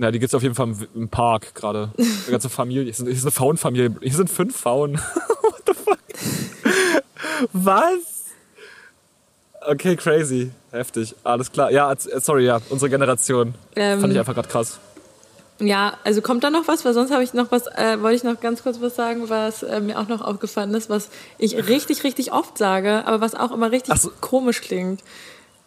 [0.01, 1.91] Ja, die gibt es auf jeden Fall im, Park gerade.
[1.99, 2.91] Die ganze Familie.
[2.91, 3.95] Hier ist eine Faunfamilie.
[4.01, 4.95] Hier sind fünf Faun.
[5.43, 5.99] What the fuck?
[7.53, 8.25] Was?
[9.61, 10.53] Okay, crazy.
[10.71, 11.15] Heftig.
[11.23, 11.71] Alles klar.
[11.71, 12.63] Ja, sorry, ja.
[12.71, 13.55] Unsere Generation.
[13.77, 14.81] Ähm, Fand ich einfach gerade krass.
[15.59, 16.87] Ja, also kommt da noch was?
[16.87, 19.63] Weil sonst habe ich noch was, äh, wollte ich noch ganz kurz was sagen, was
[19.63, 23.53] äh, mir auch noch aufgefallen ist, was ich richtig, richtig oft sage, aber was auch
[23.53, 24.11] immer richtig so.
[24.23, 25.03] komisch klingt.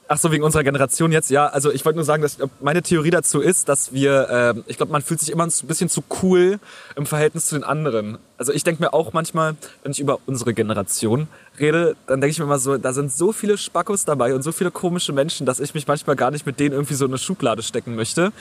[0.10, 1.48] Ach so, wegen unserer Generation jetzt, ja.
[1.48, 4.92] Also ich wollte nur sagen, dass meine Theorie dazu ist, dass wir, äh, ich glaube,
[4.92, 6.60] man fühlt sich immer ein bisschen zu cool
[6.98, 8.18] im Verhältnis zu den anderen.
[8.38, 11.28] Also ich denke mir auch manchmal, wenn ich über unsere Generation
[11.58, 14.52] rede, dann denke ich mir immer so, da sind so viele Spackos dabei und so
[14.52, 17.18] viele komische Menschen, dass ich mich manchmal gar nicht mit denen irgendwie so in eine
[17.18, 18.34] Schublade stecken möchte.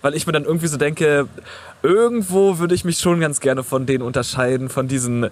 [0.00, 1.28] Weil ich mir dann irgendwie so denke,
[1.82, 5.30] irgendwo würde ich mich schon ganz gerne von denen unterscheiden, von diesen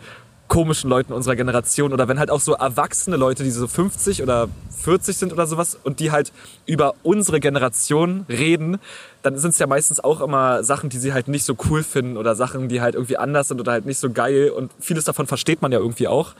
[0.49, 4.49] komischen Leuten unserer Generation oder wenn halt auch so erwachsene Leute, die so 50 oder
[4.83, 6.33] 40 sind oder sowas und die halt
[6.67, 8.79] über unsere Generation reden,
[9.23, 12.17] dann sind es ja meistens auch immer Sachen, die sie halt nicht so cool finden
[12.17, 15.27] oder Sachen, die halt irgendwie anders sind oder halt nicht so geil und vieles davon
[15.27, 16.35] versteht man ja irgendwie auch.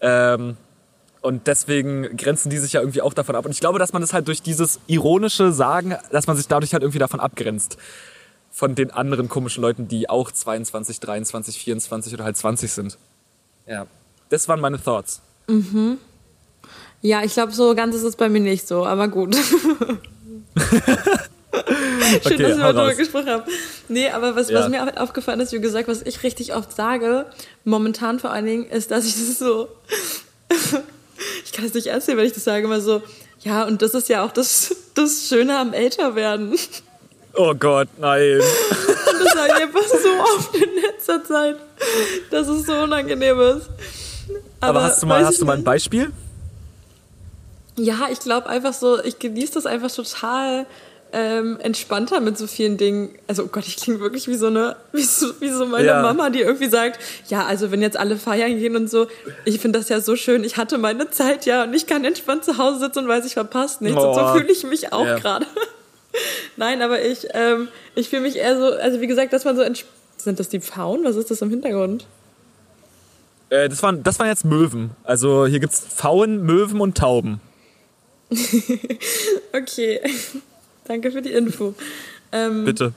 [0.00, 0.56] Ähm,
[1.22, 3.44] und deswegen grenzen die sich ja irgendwie auch davon ab.
[3.44, 6.72] Und ich glaube, dass man es halt durch dieses ironische Sagen, dass man sich dadurch
[6.72, 7.76] halt irgendwie davon abgrenzt.
[8.50, 12.98] Von den anderen komischen Leuten, die auch 22, 23, 24 oder halt 20 sind.
[13.70, 13.86] Ja,
[14.30, 15.20] das waren meine Thoughts.
[15.46, 15.98] Mhm.
[17.02, 19.34] Ja, ich glaube, so ganz ist es bei mir nicht so, aber gut.
[22.12, 23.44] Schön, okay, dass wir darüber gesprochen haben.
[23.88, 24.58] Nee, aber was, ja.
[24.58, 27.26] was mir aufgefallen ist, wie gesagt, was ich richtig oft sage,
[27.64, 29.68] momentan vor allen Dingen, ist, dass ich das so.
[31.44, 33.02] ich kann es nicht ernst nehmen, wenn ich das sage, immer so,
[33.40, 36.56] ja, und das ist ja auch das, das Schöne am Älterwerden.
[37.34, 38.40] Oh Gott, nein.
[39.24, 41.56] das ich einfach so oft in letzter Zeit,
[42.30, 43.68] dass es so unangenehm ist.
[44.60, 46.12] Aber, Aber hast du mal, hast du mal ein Beispiel?
[47.76, 50.66] Ja, ich glaube einfach so, ich genieße das einfach total
[51.12, 53.10] ähm, entspannter mit so vielen Dingen.
[53.26, 56.02] Also, oh Gott, ich klinge wirklich wie so eine, wie so, wie so meine ja.
[56.02, 59.06] Mama, die irgendwie sagt, ja, also wenn jetzt alle feiern gehen und so,
[59.44, 62.44] ich finde das ja so schön, ich hatte meine Zeit ja und ich kann entspannt
[62.44, 64.00] zu Hause sitzen und weiß, ich verpasst nichts.
[64.00, 64.08] Oh.
[64.08, 65.18] Und so fühle ich mich auch ja.
[65.18, 65.46] gerade.
[66.56, 69.64] Nein, aber ich, ähm, ich fühle mich eher so, also wie gesagt, dass man so
[70.16, 71.04] Sind das die Pfauen?
[71.04, 72.06] Was ist das im Hintergrund?
[73.50, 74.90] Äh, das, waren, das waren jetzt Möwen.
[75.04, 77.40] Also hier gibt es Pfauen, Möwen und Tauben.
[79.52, 80.00] okay.
[80.84, 81.74] Danke für die Info.
[82.32, 82.92] Ähm, Bitte.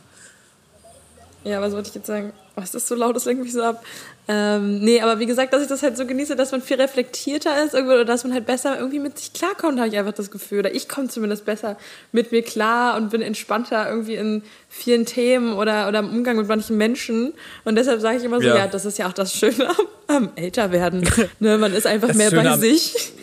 [1.43, 2.33] Ja, was wollte ich jetzt sagen?
[2.55, 3.15] Oh, ist das so laut?
[3.15, 3.83] Das lenkt mich so ab.
[4.27, 7.63] Ähm, nee, aber wie gesagt, dass ich das halt so genieße, dass man viel reflektierter
[7.63, 10.59] ist oder dass man halt besser irgendwie mit sich klarkommt, habe ich einfach das Gefühl.
[10.59, 11.77] Oder ich komme zumindest besser
[12.13, 16.47] mit mir klar und bin entspannter irgendwie in vielen Themen oder, oder im Umgang mit
[16.47, 17.33] manchen Menschen.
[17.65, 18.57] Und deshalb sage ich immer so, ja.
[18.57, 21.09] ja, das ist ja auch das Schöne am, am Älterwerden.
[21.39, 23.13] ne, man ist einfach das mehr bei sich.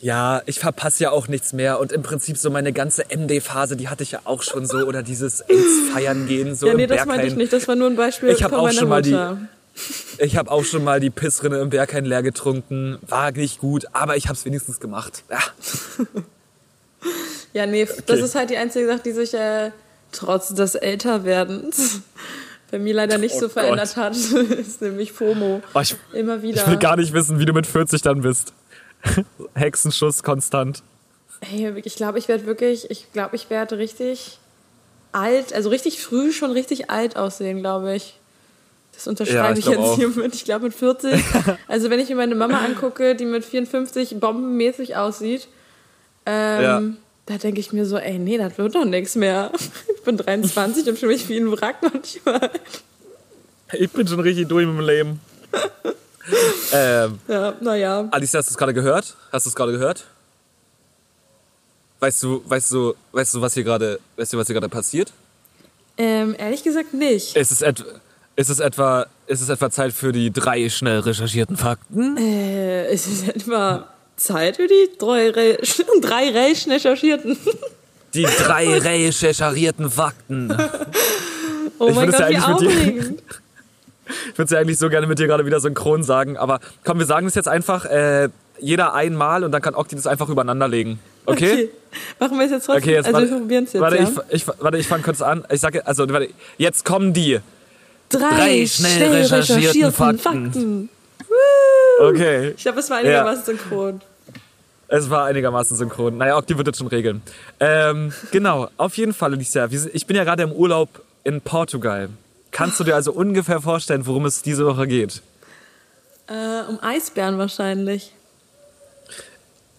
[0.00, 3.88] Ja, ich verpasse ja auch nichts mehr und im Prinzip so meine ganze MD-Phase, die
[3.88, 7.04] hatte ich ja auch schon so oder dieses AIDS feiern gehen so Ja, nee, das
[7.04, 9.36] meinte ich nicht, das war nur ein Beispiel ich von auch schon mal Mutter.
[9.38, 9.59] Die,
[10.18, 12.98] ich habe auch schon mal die Pissrinne im Berghain leer getrunken.
[13.02, 15.24] War nicht gut, aber ich habe es wenigstens gemacht.
[15.30, 15.38] Ja.
[17.52, 18.02] ja, nee, okay.
[18.06, 19.70] das ist halt die einzige Sache, die sich äh,
[20.12, 22.00] trotz des Älterwerdens
[22.70, 24.04] bei mir leider nicht oh so verändert Gott.
[24.04, 24.16] hat.
[24.58, 25.62] ist nämlich FOMO.
[25.74, 26.62] Oh, ich, Immer wieder.
[26.62, 28.52] Ich will gar nicht wissen, wie du mit 40 dann bist.
[29.54, 30.82] Hexenschuss konstant.
[31.40, 34.38] Hey, ich glaube, ich werde wirklich, ich glaube, ich werde richtig
[35.12, 38.19] alt, also richtig früh schon richtig alt aussehen, glaube ich.
[39.00, 40.34] Das unterschreibe ja, ich, ich jetzt hiermit.
[40.34, 41.24] Ich glaube mit 40.
[41.68, 45.48] also wenn ich mir meine Mama angucke, die mit 54 bombenmäßig aussieht
[46.26, 46.82] Ähm, Ja.
[47.24, 49.52] Da denke ich mir so, ey, nee, das wird doch nichts mehr.
[49.96, 52.50] Ich bin 23 und fühle mich wie ein Wrack manchmal.
[53.72, 55.20] Ich bin schon richtig durch mit dem Leben.
[56.72, 58.08] ähm, Ja, naja.
[58.10, 59.16] Alice, hast du es gerade gehört?
[59.32, 60.04] Hast du es gerade gehört?
[62.00, 65.12] Weißt du, weißt du, weißt du, was hier gerade, weißt du, was hier gerade passiert?
[65.96, 67.36] Ähm, ehrlich gesagt nicht.
[67.36, 67.84] Ist es, et,
[68.40, 72.16] ist es etwa, ist es etwa Zeit für die drei schnell recherchierten Fakten?
[72.16, 73.86] Äh, es ist etwa
[74.16, 75.58] Zeit für die drei, Re
[76.00, 77.36] drei Reichen recherchierten.
[78.12, 80.52] Die drei recherchierten Fakten.
[81.78, 83.22] Oh mein es Gott, ja wie aufregend.
[84.32, 86.98] Ich würde es ja eigentlich so gerne mit dir gerade wieder synchron sagen, aber komm,
[86.98, 90.66] wir sagen es jetzt einfach, äh, jeder einmal und dann kann Okti das einfach übereinander
[90.66, 90.98] legen.
[91.24, 91.70] Okay?
[92.18, 92.82] Machen wir es jetzt trotzdem?
[92.82, 94.08] Okay, jetzt also warte, wir probieren es jetzt, warte, ja?
[94.30, 95.44] ich, ich, warte, ich fange kurz an.
[95.48, 97.38] Ich sage, also, warte, jetzt kommen die.
[98.10, 100.18] Drei, drei schnell recherchierten Fakten.
[100.18, 100.88] Fakten.
[102.00, 102.54] Okay.
[102.56, 104.00] Ich glaube, es war einigermaßen synchron.
[104.88, 106.18] Es war einigermaßen synchron.
[106.18, 107.22] Naja, Okti wird das schon regeln.
[107.60, 109.68] Ähm, genau, auf jeden Fall, Alicia.
[109.92, 110.88] Ich bin ja gerade im Urlaub
[111.24, 112.08] in Portugal.
[112.50, 115.22] Kannst du dir also ungefähr vorstellen, worum es diese Woche geht?
[116.26, 118.12] Äh, um Eisbären wahrscheinlich.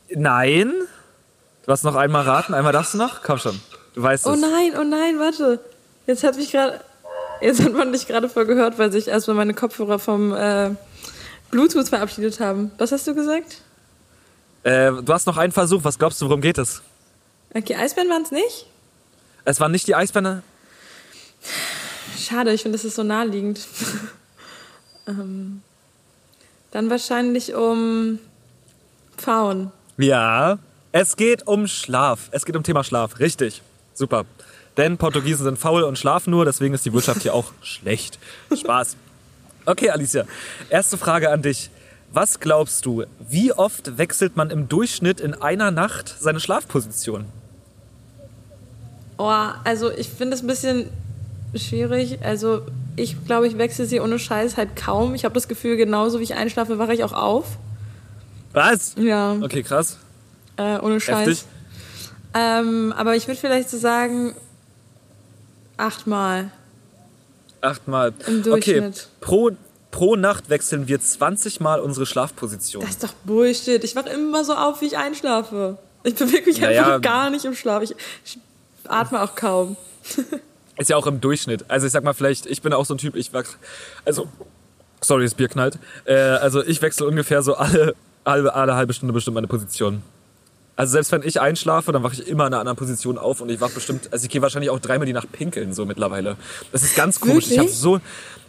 [0.09, 0.73] Nein.
[1.65, 2.53] Du hast noch einmal raten.
[2.53, 3.21] Einmal darfst du noch?
[3.23, 3.59] Komm schon.
[3.93, 4.39] Du weißt Oh es.
[4.41, 5.59] nein, oh nein, warte.
[6.07, 6.79] Jetzt hat mich gerade.
[7.41, 10.71] Jetzt hat man dich gerade voll gehört, weil sich erstmal meine Kopfhörer vom äh,
[11.49, 12.71] Bluetooth verabschiedet haben.
[12.77, 13.61] Was hast du gesagt?
[14.63, 15.83] Äh, du hast noch einen Versuch.
[15.83, 16.81] Was glaubst du, worum geht es?
[17.53, 18.67] Okay, Eisbären waren es nicht?
[19.43, 20.43] Es waren nicht die Eisbären.
[22.17, 23.67] Schade, ich finde, das ist so naheliegend.
[25.07, 25.61] ähm,
[26.69, 28.19] dann wahrscheinlich um
[29.17, 29.71] Pfauen.
[29.97, 30.59] Ja.
[30.93, 32.29] Es geht um Schlaf.
[32.31, 33.19] Es geht um Thema Schlaf.
[33.19, 33.61] Richtig.
[33.93, 34.25] Super.
[34.77, 38.19] Denn Portugiesen sind faul und schlafen nur, deswegen ist die Wirtschaft hier auch schlecht.
[38.55, 38.95] Spaß.
[39.65, 40.23] Okay, Alicia.
[40.69, 41.69] Erste Frage an dich.
[42.13, 47.25] Was glaubst du, wie oft wechselt man im Durchschnitt in einer Nacht seine Schlafposition?
[49.17, 49.31] Oh,
[49.63, 50.89] also ich finde es ein bisschen
[51.55, 52.19] schwierig.
[52.23, 52.63] Also
[52.95, 55.15] ich glaube, ich wechsle sie ohne Scheiß halt kaum.
[55.15, 57.45] Ich habe das Gefühl, genauso wie ich einschlafe, wache ich auch auf.
[58.53, 58.95] Was?
[58.97, 59.97] Ja, Okay, krass.
[60.57, 61.45] äh, ohne Scheiß.
[62.33, 64.35] Ähm, aber ich würde vielleicht so sagen,
[65.81, 66.51] achtmal.
[67.61, 68.13] Achtmal.
[68.27, 69.07] Im Okay, Durchschnitt.
[69.19, 69.51] pro,
[69.91, 72.81] pro Nacht wechseln wir 20 Mal unsere Schlafposition.
[72.81, 73.83] Das ist doch Bullshit.
[73.83, 75.77] Ich wache immer so auf, wie ich einschlafe.
[76.03, 76.85] Ich bewege mich Naja.
[76.85, 77.83] einfach gar nicht im Schlaf.
[77.83, 77.93] Ich,
[78.25, 78.39] ich
[78.87, 79.77] atme auch kaum.
[80.77, 81.65] Ist ja auch im Durchschnitt.
[81.67, 83.57] Also ich sag mal vielleicht, ich bin auch so ein Typ, ich wachse,
[84.05, 84.27] also,
[85.01, 85.77] sorry, das Bier knallt.
[86.05, 90.01] Äh, also ich wechsle ungefähr so alle, alle, alle halbe Stunde bestimmt meine Position.
[90.75, 93.49] Also selbst wenn ich einschlafe, dann wache ich immer in einer anderen Position auf und
[93.49, 96.37] ich wache bestimmt, also ich gehe wahrscheinlich auch dreimal die Nacht pinkeln so mittlerweile.
[96.71, 97.45] Das ist ganz komisch.
[97.51, 97.77] Ich habe Wirklich?
[97.77, 97.99] so,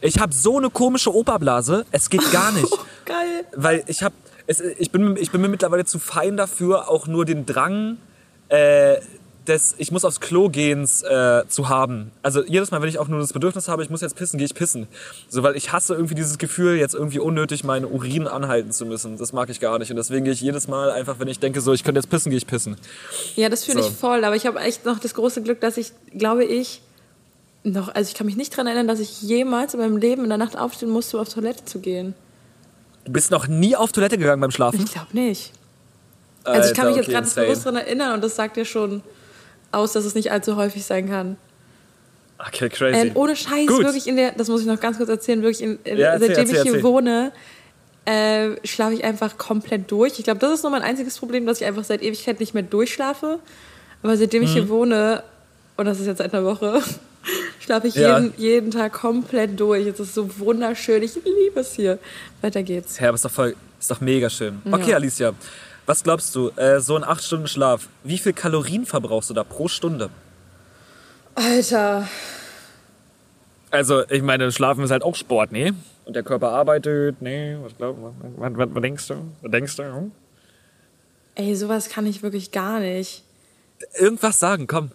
[0.00, 2.72] ich habe so eine komische Operblase, es geht gar nicht.
[3.04, 3.44] Geil.
[3.54, 4.14] weil ich habe
[4.78, 7.98] ich bin ich bin mir mittlerweile zu fein dafür auch nur den Drang
[8.48, 8.96] äh,
[9.46, 13.08] des ich muss aufs Klo gehens äh, zu haben also jedes Mal wenn ich auch
[13.08, 14.86] nur das Bedürfnis habe ich muss jetzt pissen gehe ich pissen
[15.28, 19.16] so weil ich hasse irgendwie dieses Gefühl jetzt irgendwie unnötig meinen Urin anhalten zu müssen
[19.18, 21.60] das mag ich gar nicht und deswegen gehe ich jedes Mal einfach wenn ich denke
[21.60, 22.76] so ich könnte jetzt pissen gehe ich pissen
[23.36, 23.88] Ja, das fühle So.
[23.88, 24.24] ich voll.
[24.24, 26.80] Aber ich habe echt noch das große Glück, dass ich, glaube ich,
[27.64, 30.28] noch, also ich kann mich nicht daran erinnern, dass ich jemals in meinem Leben in
[30.28, 32.14] der Nacht aufstehen musste, um auf Toilette zu gehen.
[33.04, 35.52] du bist noch nie auf Toilette gegangen beim Schlafen Ich glaube nicht.
[36.44, 38.64] Also ich kann mich Alter, jetzt okay, gerade bewusst daran erinnern und das sagt ja
[38.64, 39.02] schon
[39.72, 41.36] aus, dass es nicht allzu häufig sein kann.
[42.38, 43.84] okay crazy Ähm, ohne Scheiß, Gut.
[43.84, 46.28] wirklich in der, das muss ich noch ganz kurz erzählen, wirklich in, in, Ja, erzähl,
[46.28, 46.82] seitdem erzähl, ich hier erzähl.
[46.82, 47.32] wohne,
[48.04, 50.18] äh, schlafe ich einfach komplett durch.
[50.18, 52.64] Ich glaube, das ist nur mein einziges Problem, dass ich einfach seit Ewigkeit nicht mehr
[52.64, 53.38] durchschlafe.
[54.02, 54.54] Aber seitdem ich Mhm.
[54.54, 55.22] hier wohne,
[55.76, 56.80] und das ist jetzt seit einer Woche,
[57.60, 58.18] schlafe ich Ja.
[58.18, 59.86] jeden, jeden Tag komplett durch.
[59.86, 61.00] Es ist so wunderschön.
[61.04, 62.00] Ich liebe es hier.
[62.40, 62.98] Weiter geht's.
[62.98, 64.60] Ja, aber ist doch voll, ist doch mega schön.
[64.68, 64.96] Okay, Ja.
[64.96, 65.32] Alicia,
[65.86, 69.44] was glaubst du, äh, so ein 8 Stunden Schlaf, wie viel Kalorien verbrauchst du da
[69.44, 70.10] pro Stunde?
[71.34, 72.08] Alter.
[73.70, 75.74] Also, ich meine, Schlafen ist halt auch Sport, ne?
[76.04, 77.58] Und der Körper arbeitet, ne?
[77.62, 78.14] Was glaubst du?
[78.36, 79.14] Was, was, was denkst du?
[79.40, 79.82] Was denkst du?
[79.82, 80.12] Hm?
[81.34, 83.22] Ey, sowas kann ich wirklich gar nicht.
[83.98, 84.90] Irgendwas sagen, komm.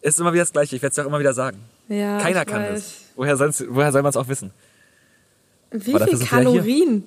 [0.00, 1.58] Ist immer wieder das Gleiche, ich werde es dir auch immer wieder sagen.
[1.88, 2.70] Ja, Keiner ich kann weiß.
[2.72, 2.94] das.
[3.16, 4.52] Woher, sonst, woher soll man es auch wissen?
[5.70, 6.60] Wie Aber dafür viel sind wir ja hier.
[6.60, 7.04] Kalorien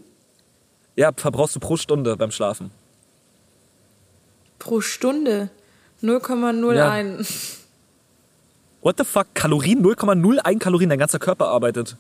[0.95, 2.69] Ja, verbrauchst du pro Stunde beim Schlafen.
[4.59, 5.49] Pro Stunde?
[6.03, 7.25] 0,01.
[8.81, 9.27] What the fuck?
[9.33, 9.83] Kalorien?
[9.83, 11.97] 0,01 Kalorien, dein ganzer Körper arbeitet.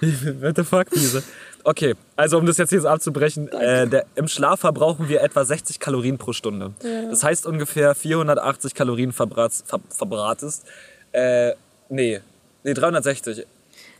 [0.00, 1.22] What the fuck, diese?
[1.64, 5.78] Okay, also um das jetzt hier abzubrechen, äh, der, im Schlaf verbrauchen wir etwa 60
[5.78, 6.72] Kalorien pro Stunde.
[7.08, 10.64] Das heißt ungefähr 480 Kalorien verbratst, ver, verbratest.
[11.12, 11.52] Äh,
[11.88, 12.20] nee,
[12.64, 13.44] nee, 360 Hä,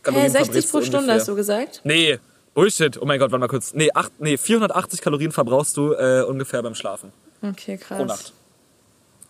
[0.01, 1.19] Kalorien 60 verbrätst pro du Stunde ungefähr.
[1.19, 1.81] hast du gesagt?
[1.85, 2.19] Nee,
[2.53, 3.01] Bullshit.
[3.01, 3.73] Oh mein Gott, warte mal kurz.
[3.73, 7.11] Nee, acht, nee 480 Kalorien verbrauchst du äh, ungefähr beim Schlafen.
[7.43, 7.97] Okay, krass.
[7.97, 8.33] Pro Nacht.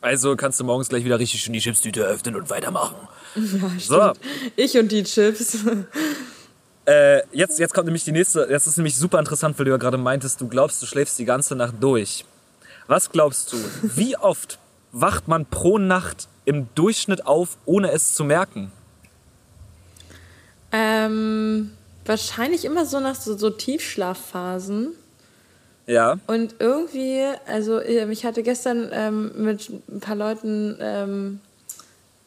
[0.02, 2.96] Also kannst du morgens gleich wieder richtig schön die Chipstüte öffnen und weitermachen.
[3.36, 3.42] Ja,
[3.80, 3.82] stimmt.
[3.82, 4.14] So.
[4.56, 5.58] Ich und die Chips.
[6.86, 8.46] Äh, jetzt, jetzt kommt nämlich die nächste.
[8.46, 11.24] Das ist nämlich super interessant, weil du ja gerade meintest, du glaubst, du schläfst die
[11.24, 12.26] ganze Nacht durch.
[12.88, 13.58] Was glaubst du?
[13.84, 14.60] Wie oft
[14.92, 18.74] wacht man pro Nacht im Durchschnitt auf, ohne es zu merken?
[20.74, 21.72] Ähm,
[22.06, 24.94] wahrscheinlich immer so nach so, so Tiefschlafphasen.
[25.86, 26.18] Ja.
[26.28, 31.40] Und irgendwie, also ähm, ich hatte gestern ähm, mit ein paar Leuten ähm,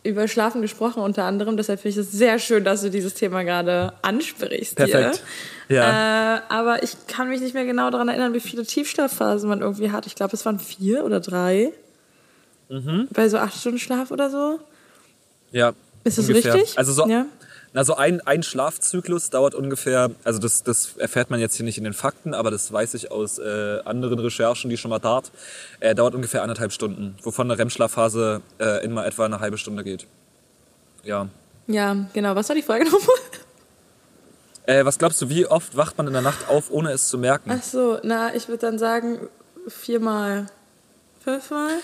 [0.02, 1.57] über Schlafen gesprochen, unter anderem.
[1.57, 4.76] Deshalb finde ich es sehr schön, dass du dieses Thema gerade ansprichst.
[4.76, 5.22] Perfekt.
[5.68, 5.76] Hier.
[5.78, 6.36] Ja.
[6.36, 9.90] Äh, aber ich kann mich nicht mehr genau daran erinnern, wie viele Tiefschlafphasen man irgendwie
[9.90, 10.07] hat.
[10.07, 11.72] Ich glaube, es waren vier oder drei.
[12.68, 13.09] Mhm.
[13.11, 14.61] Bei so acht Stunden Schlaf oder so.
[15.50, 15.72] Ja.
[16.04, 16.54] Ist das ungefähr.
[16.54, 16.78] richtig?
[16.78, 17.26] Also so, ja.
[17.77, 21.85] Also ein, ein Schlafzyklus dauert ungefähr, also das, das erfährt man jetzt hier nicht in
[21.85, 25.31] den Fakten, aber das weiß ich aus äh, anderen Recherchen, die schon mal tat,
[25.81, 30.07] äh, dauert ungefähr anderthalb Stunden, wovon eine REM-Schlafphase äh, mal etwa eine halbe Stunde geht.
[31.05, 31.29] Ja.
[31.66, 32.35] Ja, genau.
[32.35, 33.16] Was war die Frage nochmal?
[34.64, 37.18] Äh, was glaubst du, wie oft wacht man in der Nacht auf, ohne es zu
[37.18, 37.51] merken?
[37.53, 39.29] Ach so, na, ich würde dann sagen
[39.68, 40.47] viermal.
[41.22, 41.79] Fünfmal?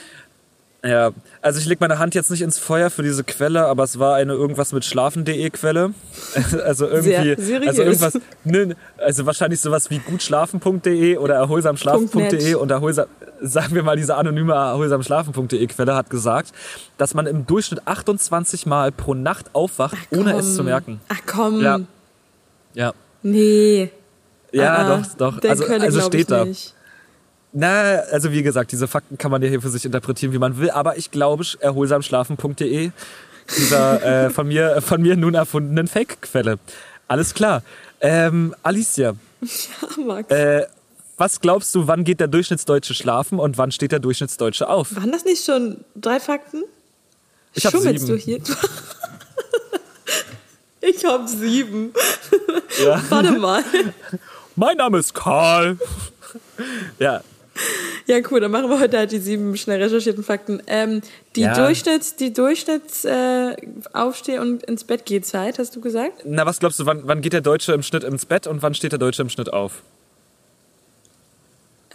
[0.84, 4.00] Ja, also ich lege meine Hand jetzt nicht ins Feuer für diese Quelle, aber es
[4.00, 5.94] war eine irgendwas mit schlafen.de Quelle.
[6.64, 13.06] Also irgendwie, Sehr also irgendwas, ne, also wahrscheinlich sowas wie gutschlafen.de oder erholsamschlafen.de und erholsam,
[13.40, 16.52] sagen wir mal, diese anonyme erholsamschlafen.de Quelle hat gesagt,
[16.98, 21.00] dass man im Durchschnitt 28 Mal pro Nacht aufwacht, Ach, ohne es zu merken.
[21.08, 21.60] Ach komm.
[21.62, 21.80] Ja.
[22.74, 22.92] Ja.
[23.22, 23.90] Nee.
[24.50, 25.48] Ja, ah, doch, doch.
[25.48, 26.44] Also, also steht da.
[26.44, 26.74] Nicht.
[27.52, 30.58] Na, also wie gesagt, diese Fakten kann man ja hier für sich interpretieren, wie man
[30.58, 30.70] will.
[30.70, 32.90] Aber ich glaube, erholsamschlafen.de,
[33.56, 36.58] dieser äh, von, mir, von mir nun erfundenen Fake-Quelle.
[37.08, 37.62] Alles klar.
[38.00, 39.14] Ähm, Alicia.
[39.42, 40.30] Ja, Max.
[40.30, 40.66] Äh,
[41.18, 44.96] was glaubst du, wann geht der Durchschnittsdeutsche schlafen und wann steht der Durchschnittsdeutsche auf?
[44.96, 46.62] Waren das nicht schon drei Fakten?
[47.52, 48.06] Ich habe sieben.
[48.06, 48.38] du hier?
[50.80, 51.92] ich habe sieben.
[52.82, 53.02] Ja.
[53.10, 53.62] Warte mal.
[54.56, 55.78] Mein Name ist Karl.
[56.98, 57.20] ja,
[58.12, 60.62] ja, cool, dann machen wir heute halt die sieben schnell recherchierten Fakten.
[60.66, 61.00] Ähm,
[61.34, 61.54] die ja.
[61.54, 63.56] Durchschnitts, die Durchschnitts äh,
[63.92, 66.22] Aufsteh- und ins Bett geht Zeit, hast du gesagt?
[66.24, 68.74] Na, was glaubst du, wann, wann geht der Deutsche im Schnitt ins Bett und wann
[68.74, 69.82] steht der Deutsche im Schnitt auf?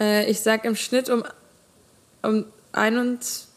[0.00, 1.22] Äh, ich sag im Schnitt um,
[2.22, 3.48] um, 21,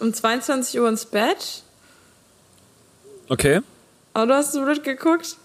[0.00, 1.62] um 22 Uhr ins Bett.
[3.28, 3.60] Okay.
[4.14, 5.36] Aber du hast so blöd geguckt.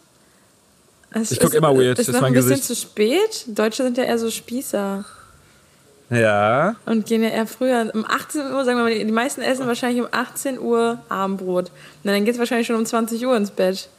[1.11, 1.99] Es ich gucke immer weird.
[1.99, 2.65] Ist, ist noch ein bisschen Gesicht.
[2.65, 3.45] zu spät.
[3.47, 5.05] Deutsche sind ja eher so Spießer.
[6.09, 6.75] Ja.
[6.85, 7.89] Und gehen ja eher früher.
[7.93, 11.71] Um 18 Uhr, sagen wir mal, die meisten essen wahrscheinlich um 18 Uhr Abendbrot.
[12.03, 13.89] Na, dann geht es wahrscheinlich schon um 20 Uhr ins Bett.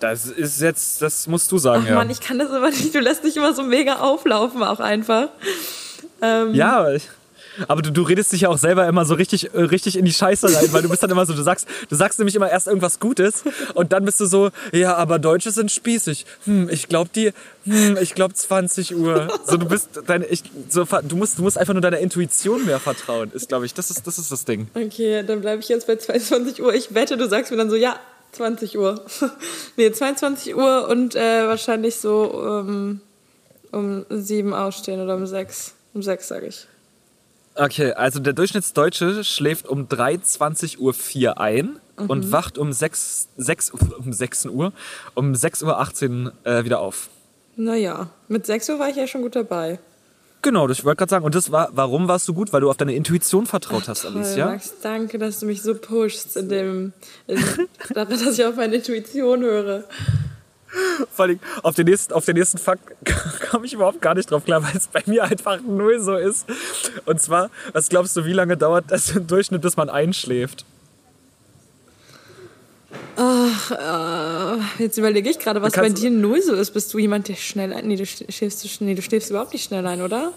[0.00, 1.94] Das ist jetzt, das musst du sagen, Ach ja.
[1.94, 2.94] Mann, ich kann das aber nicht.
[2.94, 5.28] Du lässt dich immer so mega auflaufen, auch einfach.
[6.20, 7.08] Ähm, ja, ich,
[7.68, 10.12] aber du, du redest dich ja auch selber immer so richtig, äh, richtig in die
[10.12, 12.66] Scheiße rein, weil du bist dann immer so, du sagst, du sagst nämlich immer erst
[12.66, 13.44] irgendwas Gutes
[13.74, 16.26] und dann bist du so, ja, aber Deutsche sind spießig.
[16.44, 17.32] Hm, ich glaube die,
[17.64, 19.28] hm, ich glaube 20 Uhr.
[19.46, 22.80] So, du bist deine, ich, so, du musst, du musst einfach nur deiner Intuition mehr
[22.80, 24.68] vertrauen, ist, glaube ich, das ist, das ist das Ding.
[24.74, 26.74] Okay, dann bleibe ich jetzt bei 22 Uhr.
[26.74, 27.98] Ich wette, du sagst mir dann so, ja,
[28.32, 29.04] 20 Uhr.
[29.76, 33.00] nee, 22 Uhr und äh, wahrscheinlich so um,
[33.72, 35.74] um sieben ausstehen oder um sechs.
[35.94, 36.66] Um sechs, sage ich.
[37.56, 42.06] Okay, also der Durchschnittsdeutsche schläft um 3.20 Uhr ein mhm.
[42.10, 44.72] und wacht um 6, 6, um 6 Uhr,
[45.14, 47.10] um 6.18 Uhr äh, wieder auf.
[47.56, 49.78] Naja, mit 6 Uhr war ich ja schon gut dabei.
[50.42, 52.52] Genau, ich wollte gerade sagen, und das war, warum warst du gut?
[52.52, 54.46] Weil du auf deine Intuition vertraut hast, toll, Alicia.
[54.46, 56.92] Max, danke, dass du mich so pushst in dem,
[57.26, 57.42] in,
[57.94, 59.84] darin, dass ich auf meine Intuition höre.
[61.12, 62.82] Vor allem auf den nächsten, auf den nächsten Fakt
[63.50, 66.46] komme ich überhaupt gar nicht drauf klar, weil es bei mir einfach null so ist.
[67.04, 70.64] Und zwar, was glaubst du, wie lange dauert das im Durchschnitt, bis man einschläft?
[73.16, 76.72] Ach, äh, jetzt überlege ich gerade, was bei dir null so ist.
[76.72, 77.86] Bist du jemand, der schnell ein.
[77.86, 80.32] Nee, du schläfst, nee, du schläfst überhaupt nicht schnell ein, oder?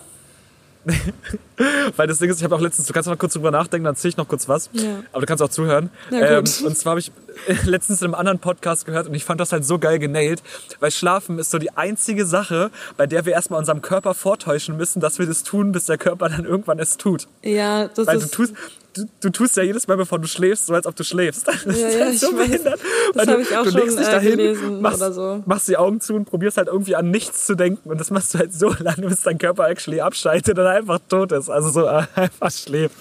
[1.95, 3.95] Weil das Ding ist, ich habe auch letztens, du kannst noch kurz drüber nachdenken, dann
[3.95, 4.69] erzähle ich noch kurz was.
[4.73, 5.03] Ja.
[5.11, 5.89] Aber du kannst auch zuhören.
[6.11, 7.11] Ähm, und zwar habe ich
[7.65, 10.43] letztens in einem anderen Podcast gehört und ich fand das halt so geil genailt,
[10.79, 14.99] weil Schlafen ist so die einzige Sache, bei der wir erstmal unserem Körper vortäuschen müssen,
[14.99, 17.27] dass wir das tun, bis der Körper dann irgendwann es tut.
[17.43, 18.33] Ja, das weil ist...
[18.33, 18.53] Du tust,
[18.97, 21.47] du, du tust ja jedes Mal, bevor du schläfst, so als ob du schläfst.
[21.67, 22.79] Das ja, ist halt so behindert.
[23.13, 25.43] Das habe ich auch du schon legst dich äh, dahin, machst, oder so.
[25.45, 27.89] machst die Augen zu und probierst halt irgendwie an nichts zu denken.
[27.89, 31.31] Und das machst du halt so lange, bis dein Körper actually abschaltet und einfach tot
[31.31, 31.49] ist.
[31.49, 31.85] Also so
[32.15, 32.95] einfach schläft.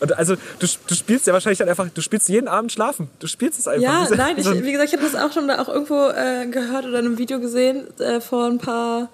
[0.00, 3.10] Und also du, du spielst ja wahrscheinlich dann einfach, du spielst jeden Abend schlafen.
[3.18, 3.82] Du spielst es einfach.
[3.82, 6.84] Ja, nein, ich, wie gesagt, ich habe das auch schon da auch irgendwo äh, gehört
[6.84, 9.08] oder in einem Video gesehen äh, vor ein paar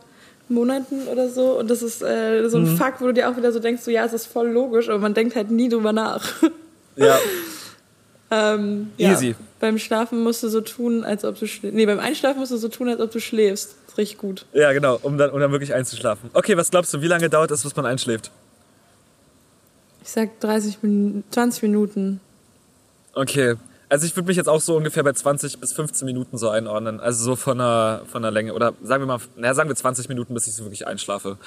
[0.49, 1.59] Monaten oder so.
[1.59, 2.77] Und das ist äh, so ein mhm.
[2.77, 4.99] Fakt, wo du dir auch wieder so denkst, so ja, es ist voll logisch, aber
[4.99, 6.25] man denkt halt nie drüber nach.
[6.97, 7.19] Ja.
[8.31, 9.31] ähm, Easy.
[9.31, 11.75] Ja, beim Schlafen musst du so tun, als ob du schläfst.
[11.75, 13.75] Nee, beim Einschlafen musst du so tun, als ob du schläfst.
[13.87, 14.47] Das ist richtig gut.
[14.53, 16.31] Ja, genau, um dann, um dann wirklich einzuschlafen.
[16.35, 18.31] Okay, was glaubst du, wie lange dauert es, bis man einschläft?
[20.05, 22.21] Ich sag 30 Minuten, 20 Minuten.
[23.15, 23.57] Okay.
[23.89, 27.01] Also ich würde mich jetzt auch so ungefähr bei 20 bis 15 Minuten so einordnen.
[27.01, 28.55] Also so von der, von der Länge.
[28.55, 31.39] Oder sagen wir mal, naja, sagen wir 20 Minuten, bis ich so wirklich einschlafe.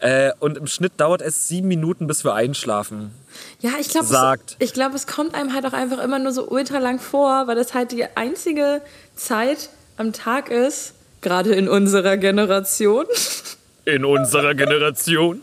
[0.00, 3.12] Äh, und im Schnitt dauert es sieben Minuten, bis wir einschlafen.
[3.60, 6.48] Ja, ich glaube, es, ich glaube, es kommt einem halt auch einfach immer nur so
[6.48, 8.82] ultra lang vor, weil das halt die einzige
[9.14, 13.06] Zeit am Tag ist, gerade in unserer Generation.
[13.84, 15.42] In unserer Generation.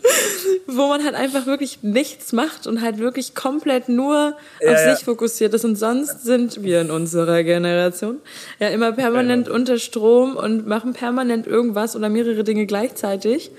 [0.68, 4.96] wo man halt einfach wirklich nichts macht und halt wirklich komplett nur ja, auf ja.
[4.96, 5.66] sich fokussiert ist.
[5.66, 8.20] Und sonst sind wir in unserer Generation
[8.60, 9.54] ja immer permanent ja.
[9.54, 13.52] unter Strom und machen permanent irgendwas oder mehrere Dinge gleichzeitig.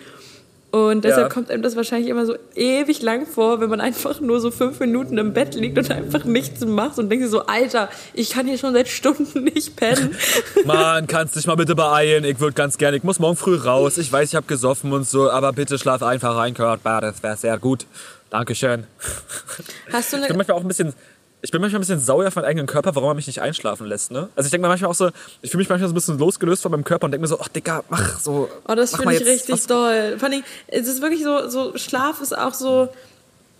[0.72, 1.28] Und deshalb ja.
[1.28, 4.80] kommt einem das wahrscheinlich immer so ewig lang vor, wenn man einfach nur so fünf
[4.80, 8.46] Minuten im Bett liegt und einfach nichts macht und denkt sich so, Alter, ich kann
[8.46, 10.16] hier schon seit Stunden nicht pennen.
[10.64, 12.24] Mann, kannst dich mal bitte beeilen?
[12.24, 13.98] Ich würde ganz gerne, ich muss morgen früh raus.
[13.98, 16.80] Ich weiß, ich habe gesoffen und so, aber bitte schlaf einfach rein, Kurt.
[16.82, 17.84] Das wäre sehr gut.
[18.30, 18.86] Dankeschön.
[19.92, 20.24] Hast du eine...
[20.24, 20.94] Ich bin manchmal auch ein bisschen
[21.42, 23.86] ich bin manchmal ein bisschen sauer auf meinen eigenen Körper, warum er mich nicht einschlafen
[23.86, 24.12] lässt.
[24.12, 24.28] Ne?
[24.36, 25.10] Also ich denke mir manchmal auch so,
[25.42, 27.40] ich fühle mich manchmal so ein bisschen losgelöst von meinem Körper und denke mir so,
[27.40, 28.48] ach Digga, mach so.
[28.68, 29.66] Oh, das finde ich jetzt, richtig was.
[29.66, 30.16] doll.
[30.18, 32.88] Vor allem, es ist wirklich so, so, Schlaf ist auch so,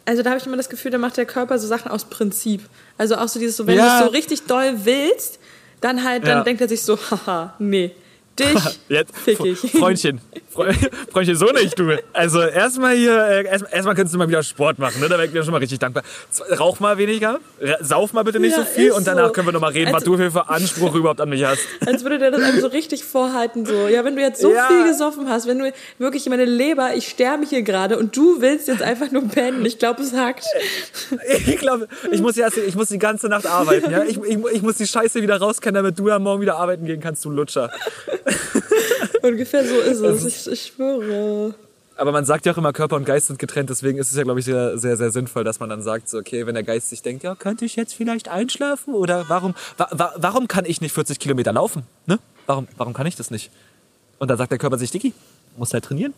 [0.05, 2.63] also da habe ich immer das Gefühl, da macht der Körper so Sachen aus Prinzip.
[2.99, 3.99] Also auch so dieses, so, wenn ja.
[3.99, 5.41] du es so richtig doll willst,
[5.81, 6.45] dann halt, dann ja.
[6.45, 7.91] denkt er sich so, haha, nee.
[8.39, 9.59] Dich Jetzt, fick ich.
[9.79, 10.21] Freundchen,
[10.51, 11.99] Freundchen, so nicht, du.
[12.13, 15.09] Also erstmal hier, äh, erstmal erst könntest du mal wieder Sport machen, ne?
[15.09, 16.03] Da wäre ich mir schon mal richtig dankbar.
[16.59, 17.41] Rauch mal weniger,
[17.81, 19.33] sauf mal bitte nicht ja, so viel und danach so.
[19.33, 21.61] können wir noch mal reden, als, was du für Anspruch überhaupt an mich hast.
[21.87, 23.89] Als würde der das einem so richtig vorhalten, so.
[23.89, 24.67] Ja, wenn du jetzt so ja.
[24.69, 28.69] viel gesoffen hast, wenn du wirklich meine Leber, ich sterbe hier gerade und du willst
[28.69, 29.65] jetzt einfach nur pennen.
[29.65, 30.45] Ich glaube, es hackt.
[31.47, 34.03] Ich glaube, ich muss ich muss die ganze Nacht arbeiten, ja?
[34.05, 37.01] Ich, ich, ich muss die Scheiße wieder rauskennen, damit du ja morgen wieder arbeiten gehen
[37.01, 37.71] kannst, du Lutscher.
[39.23, 41.55] Ungefähr so ist es, ich, ich schwöre.
[41.97, 44.23] Aber man sagt ja auch immer, Körper und Geist sind getrennt, deswegen ist es ja,
[44.23, 46.89] glaube ich, sehr, sehr, sehr sinnvoll, dass man dann sagt, so, okay, wenn der Geist
[46.89, 48.95] sich denkt, ja, könnte ich jetzt vielleicht einschlafen?
[48.95, 51.85] Oder warum, wa, wa, warum kann ich nicht 40 Kilometer laufen?
[52.07, 52.19] Ne?
[52.47, 53.51] Warum, warum kann ich das nicht?
[54.19, 55.13] Und dann sagt der Körper sich, Dicky,
[55.57, 56.15] musst halt trainieren.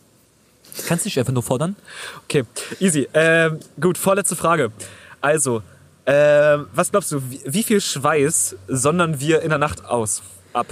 [0.86, 1.76] Kannst dich einfach nur fordern.
[2.24, 2.44] Okay,
[2.80, 3.08] easy.
[3.12, 4.72] Ähm, gut, vorletzte Frage.
[5.20, 5.62] Also,
[6.06, 10.22] ähm, was glaubst du, wie, wie viel Schweiß sondern wir in der Nacht aus?
[10.52, 10.66] Ab.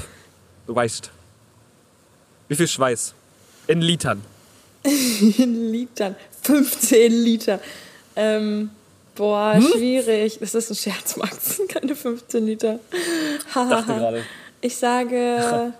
[0.67, 1.11] Du weißt.
[2.53, 3.15] Wie viel Schweiß?
[3.67, 4.21] In Litern.
[4.85, 6.17] In Litern.
[6.43, 7.61] 15 Liter.
[8.15, 8.69] Ähm,
[9.15, 9.63] boah, hm?
[9.63, 10.37] schwierig.
[10.39, 11.63] Das ist ein Scherz, Max.
[11.69, 12.79] Keine 15 Liter.
[13.55, 14.25] Dachte gerade.
[14.61, 15.73] Ich sage.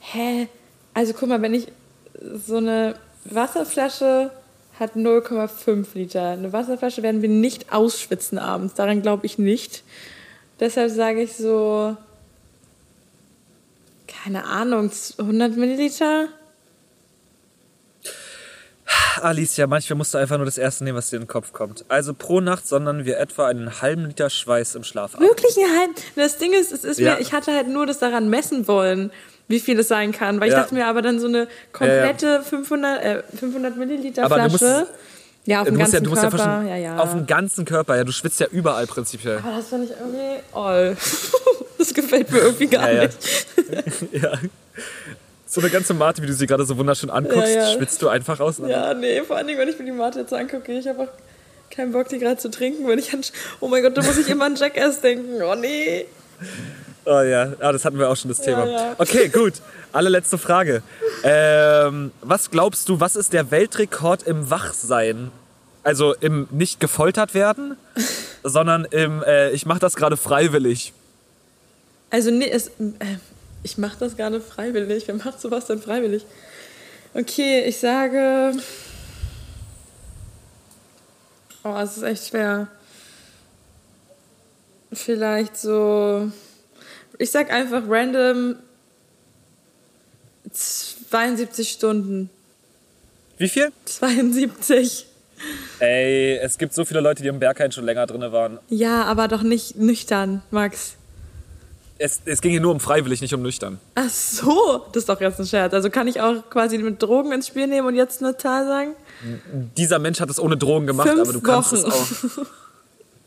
[0.00, 0.48] hä?
[0.94, 1.68] Also guck mal, wenn ich
[2.44, 4.32] so eine Wasserflasche
[4.80, 6.30] hat 0,5 Liter.
[6.30, 8.74] Eine Wasserflasche werden wir nicht ausschwitzen abends.
[8.74, 9.84] Daran glaube ich nicht.
[10.58, 11.96] Deshalb sage ich so
[14.08, 16.28] keine Ahnung, 100 Milliliter?
[19.20, 21.84] Alicia, manchmal musst du einfach nur das erste nehmen, was dir in den Kopf kommt.
[21.88, 25.20] Also pro Nacht sondern wir etwa einen halben Liter Schweiß im Schlaf ab.
[25.20, 25.94] Wirklich einen halben?
[26.16, 27.14] Das Ding ist, es ist ja.
[27.14, 29.10] mir, ich hatte halt nur das daran messen wollen,
[29.46, 30.40] wie viel es sein kann.
[30.40, 34.36] Weil ich dachte mir aber dann so eine komplette ja, 500, äh, 500 Milliliter aber
[34.36, 34.86] Flasche.
[35.48, 36.36] Ja, auf dem ganzen ja, Körper.
[36.36, 36.98] Ja, ja, ja.
[36.98, 38.04] Auf dem ganzen Körper, ja.
[38.04, 39.38] Du schwitzt ja überall prinzipiell.
[39.38, 40.42] Aber das finde ich irgendwie.
[40.52, 40.94] Oh.
[41.78, 43.16] das gefällt mir irgendwie gar ja, nicht.
[44.12, 44.32] ja.
[45.46, 47.72] So eine ganze Mate, wie du sie gerade so wunderschön anguckst, ja, ja.
[47.72, 48.58] schwitzt du einfach aus.
[48.58, 51.08] Ja, nee, vor allen Dingen, wenn ich mir die Mate jetzt angucke, ich habe auch
[51.74, 52.86] keinen Bock, die gerade zu trinken.
[52.86, 53.22] Wenn ich an,
[53.60, 55.42] oh mein Gott, da muss ich immer an Jackass denken.
[55.42, 56.04] Oh nee.
[57.10, 58.66] Oh ja, ah, das hatten wir auch schon das Thema.
[58.66, 59.54] Ja, okay, gut.
[59.92, 60.82] Allerletzte Frage.
[61.22, 65.30] Ähm, was glaubst du, was ist der Weltrekord im Wachsein?
[65.82, 67.78] Also im nicht gefoltert werden,
[68.44, 70.92] sondern im äh, ich mache das gerade freiwillig.
[72.10, 73.16] Also nee, es, äh,
[73.62, 75.08] ich mache das gerade freiwillig.
[75.08, 76.26] Wer macht sowas denn freiwillig?
[77.14, 78.52] Okay, ich sage.
[81.64, 82.68] Oh, es ist echt schwer.
[84.92, 86.30] Vielleicht so.
[87.18, 88.56] Ich sag einfach random
[90.52, 92.30] 72 Stunden.
[93.36, 93.72] Wie viel?
[93.84, 95.06] 72.
[95.78, 98.58] Ey, es gibt so viele Leute, die im Berghain schon länger drin waren.
[98.68, 100.94] Ja, aber doch nicht nüchtern, Max.
[101.98, 103.78] Es, es ging hier nur um freiwillig, nicht um nüchtern.
[103.96, 105.74] Ach so, das ist doch jetzt ein Scherz.
[105.74, 108.94] Also kann ich auch quasi mit Drogen ins Spiel nehmen und jetzt eine Zahl sagen?
[109.76, 111.88] Dieser Mensch hat es ohne Drogen gemacht, Fünf aber du kannst Wochen.
[111.88, 112.46] es auch.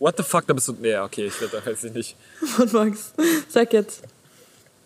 [0.01, 0.75] What the fuck, da bist du.
[0.81, 2.15] Nee, okay, ich, da weiß ich nicht.
[2.57, 3.13] Und Max,
[3.49, 4.01] sag jetzt.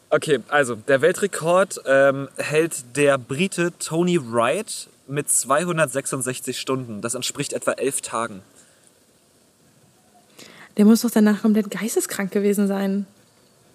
[0.09, 6.99] Okay, also der Weltrekord ähm, hält der Brite Tony Wright mit 266 Stunden.
[6.99, 8.41] Das entspricht etwa elf Tagen.
[10.75, 13.07] Der muss doch danach komplett geisteskrank gewesen sein.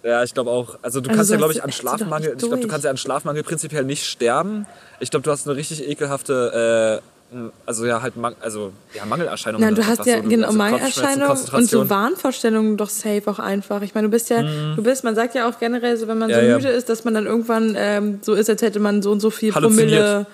[0.02, 0.78] Ja, ich glaube auch.
[0.82, 2.98] Also du also kannst ja, glaube ich, an Schlafmangel, ich glaube, du kannst ja an
[2.98, 4.66] Schlafmangel prinzipiell nicht sterben.
[4.98, 7.19] Ich glaube, du hast eine richtig ekelhafte, äh,
[7.64, 9.64] also ja halt, also ja Mangelerscheinungen.
[9.64, 13.82] Nein, du hast ja so, genau also Mangelerscheinungen und so Wahnvorstellungen doch safe auch einfach.
[13.82, 14.74] Ich meine, du bist ja, mhm.
[14.76, 16.76] du bist, man sagt ja auch generell so, wenn man ja, so müde ja.
[16.76, 19.52] ist, dass man dann irgendwann ähm, so ist, als hätte man so und so viel
[19.52, 20.26] Promille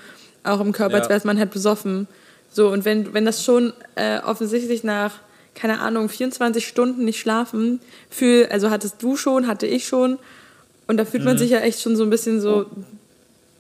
[0.44, 1.01] auch im Körper, ja.
[1.01, 2.09] als wäre man halt besoffen.
[2.51, 5.12] So und wenn wenn das schon äh, offensichtlich nach
[5.57, 7.80] keine Ahnung, 24 Stunden nicht schlafen.
[8.11, 10.18] Für, also hattest du schon, hatte ich schon.
[10.86, 11.38] Und da fühlt man mhm.
[11.38, 12.86] sich ja echt schon so ein bisschen so ein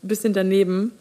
[0.02, 0.92] bisschen daneben.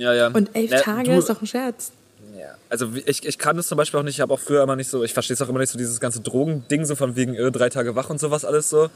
[0.00, 0.28] Ja, ja.
[0.28, 1.92] Und elf ja, Tage du, ist doch ein Scherz.
[2.38, 2.54] Ja.
[2.70, 4.88] Also ich, ich kann das zum Beispiel auch nicht, ich habe auch früher immer nicht
[4.88, 7.68] so, ich verstehe es auch immer nicht so, dieses ganze Drogending, so von wegen drei
[7.68, 8.88] Tage wach und sowas alles so.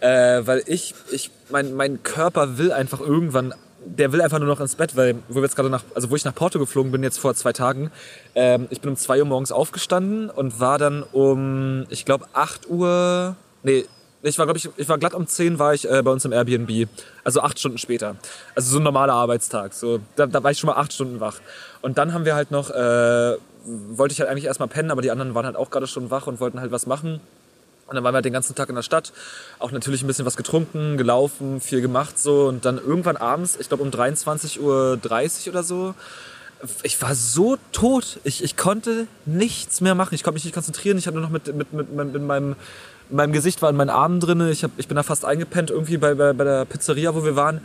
[0.00, 4.60] Äh, weil ich, ich, mein, mein Körper will einfach irgendwann der will einfach nur noch
[4.60, 7.02] ins Bett, weil wo wir jetzt gerade nach, also wo ich nach Porto geflogen bin
[7.02, 7.90] jetzt vor zwei Tagen,
[8.34, 12.68] ähm, ich bin um zwei Uhr morgens aufgestanden und war dann um, ich glaube acht
[12.68, 13.86] Uhr, nee,
[14.22, 16.32] ich war glaube ich, ich war glatt um zehn war ich äh, bei uns im
[16.32, 16.88] Airbnb,
[17.24, 18.16] also acht Stunden später,
[18.54, 21.40] also so ein normaler Arbeitstag, so da, da war ich schon mal acht Stunden wach
[21.82, 25.10] und dann haben wir halt noch, äh, wollte ich halt eigentlich erstmal pennen, aber die
[25.10, 27.20] anderen waren halt auch gerade schon wach und wollten halt was machen
[27.90, 29.12] und dann waren wir halt den ganzen Tag in der Stadt,
[29.58, 32.46] auch natürlich ein bisschen was getrunken, gelaufen, viel gemacht so.
[32.46, 35.00] Und dann irgendwann abends, ich glaube um 23.30 Uhr
[35.48, 35.94] oder so,
[36.84, 38.20] ich war so tot.
[38.22, 40.14] Ich, ich konnte nichts mehr machen.
[40.14, 40.98] Ich konnte mich nicht konzentrieren.
[40.98, 42.54] Ich hatte nur noch mit, mit, mit, mit meinem,
[43.12, 44.40] meinem Gesicht war in meinen Armen drin.
[44.50, 47.36] Ich, hab, ich bin da fast eingepennt irgendwie bei, bei, bei der Pizzeria, wo wir
[47.36, 47.60] waren.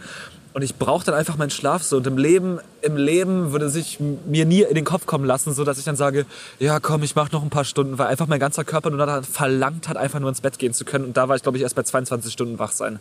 [0.53, 1.97] Und ich brauche dann einfach meinen Schlaf so.
[1.97, 5.65] Und im Leben, im Leben würde sich mir nie in den Kopf kommen lassen, so
[5.65, 6.25] dass ich dann sage,
[6.59, 9.89] ja komm, ich mache noch ein paar Stunden, weil einfach mein ganzer Körper nur verlangt
[9.89, 11.03] hat, einfach nur ins Bett gehen zu können.
[11.03, 12.99] Und da war ich, glaube ich, erst bei 22 Stunden wach sein.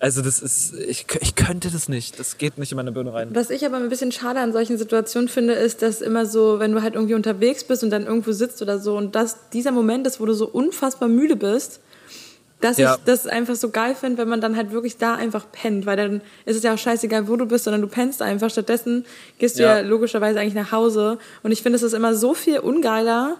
[0.00, 2.20] Also das ist, ich, ich könnte das nicht.
[2.20, 3.30] Das geht nicht in meine Birne rein.
[3.32, 6.72] Was ich aber ein bisschen schade an solchen Situationen finde, ist, dass immer so, wenn
[6.72, 10.06] du halt irgendwie unterwegs bist und dann irgendwo sitzt oder so und dass dieser Moment
[10.06, 11.80] ist, wo du so unfassbar müde bist,
[12.60, 12.94] dass ja.
[12.94, 15.96] ich das einfach so geil finde, wenn man dann halt wirklich da einfach pennt, weil
[15.96, 18.50] dann ist es ja auch scheißegal, wo du bist, sondern du pennst einfach.
[18.50, 19.04] Stattdessen
[19.38, 21.18] gehst du ja, ja logischerweise eigentlich nach Hause.
[21.42, 23.36] Und ich finde, es ist immer so viel ungeiler,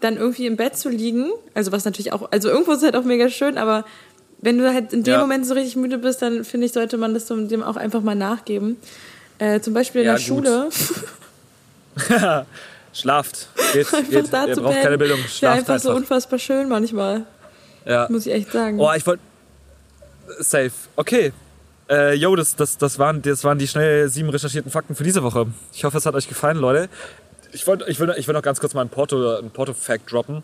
[0.00, 1.30] dann irgendwie im Bett zu liegen.
[1.54, 3.84] Also was natürlich auch, also irgendwo ist es halt auch mega schön, aber
[4.42, 5.20] wenn du halt in dem ja.
[5.20, 8.14] Moment so richtig müde bist, dann finde ich, sollte man das dem auch einfach mal
[8.14, 8.76] nachgeben.
[9.38, 10.22] Äh, zum Beispiel in der gut.
[10.22, 10.68] Schule.
[12.92, 13.48] Schlaft.
[13.72, 14.32] Geht, einfach geht.
[14.32, 15.18] Da Ihr braucht keine Bildung.
[15.18, 17.24] Schlaft ja, einfach, einfach so unfassbar schön manchmal.
[17.84, 18.06] Ja.
[18.10, 18.80] Muss ich echt sagen.
[18.80, 19.22] Oh, ich wollte.
[20.38, 20.72] Safe.
[20.96, 21.32] Okay.
[21.88, 25.22] Äh, yo, das, das, das, waren, das waren die schnell sieben recherchierten Fakten für diese
[25.22, 25.48] Woche.
[25.72, 26.88] Ich hoffe, es hat euch gefallen, Leute.
[27.52, 29.74] Ich, wollt, ich, will, ich will noch ganz kurz mal ein Porto-Fact ein Porto
[30.06, 30.42] droppen.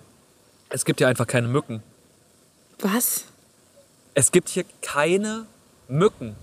[0.71, 1.83] Es gibt hier einfach keine Mücken.
[2.81, 3.27] Was?
[4.17, 5.45] Es gibt hier keine
[5.89, 6.37] Mücken.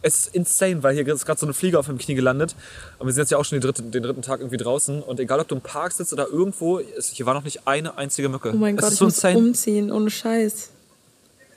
[0.00, 2.54] Es ist insane, weil hier ist gerade so eine Fliege auf dem Knie gelandet.
[3.00, 5.02] Und wir sind jetzt ja auch schon dritte, den dritten Tag irgendwie draußen.
[5.02, 7.98] Und egal, ob du im Park sitzt oder irgendwo, ist, hier war noch nicht eine
[7.98, 8.52] einzige Mücke.
[8.54, 9.38] Oh mein es Gott, ich so muss insane.
[9.38, 10.70] umziehen, ohne Scheiß.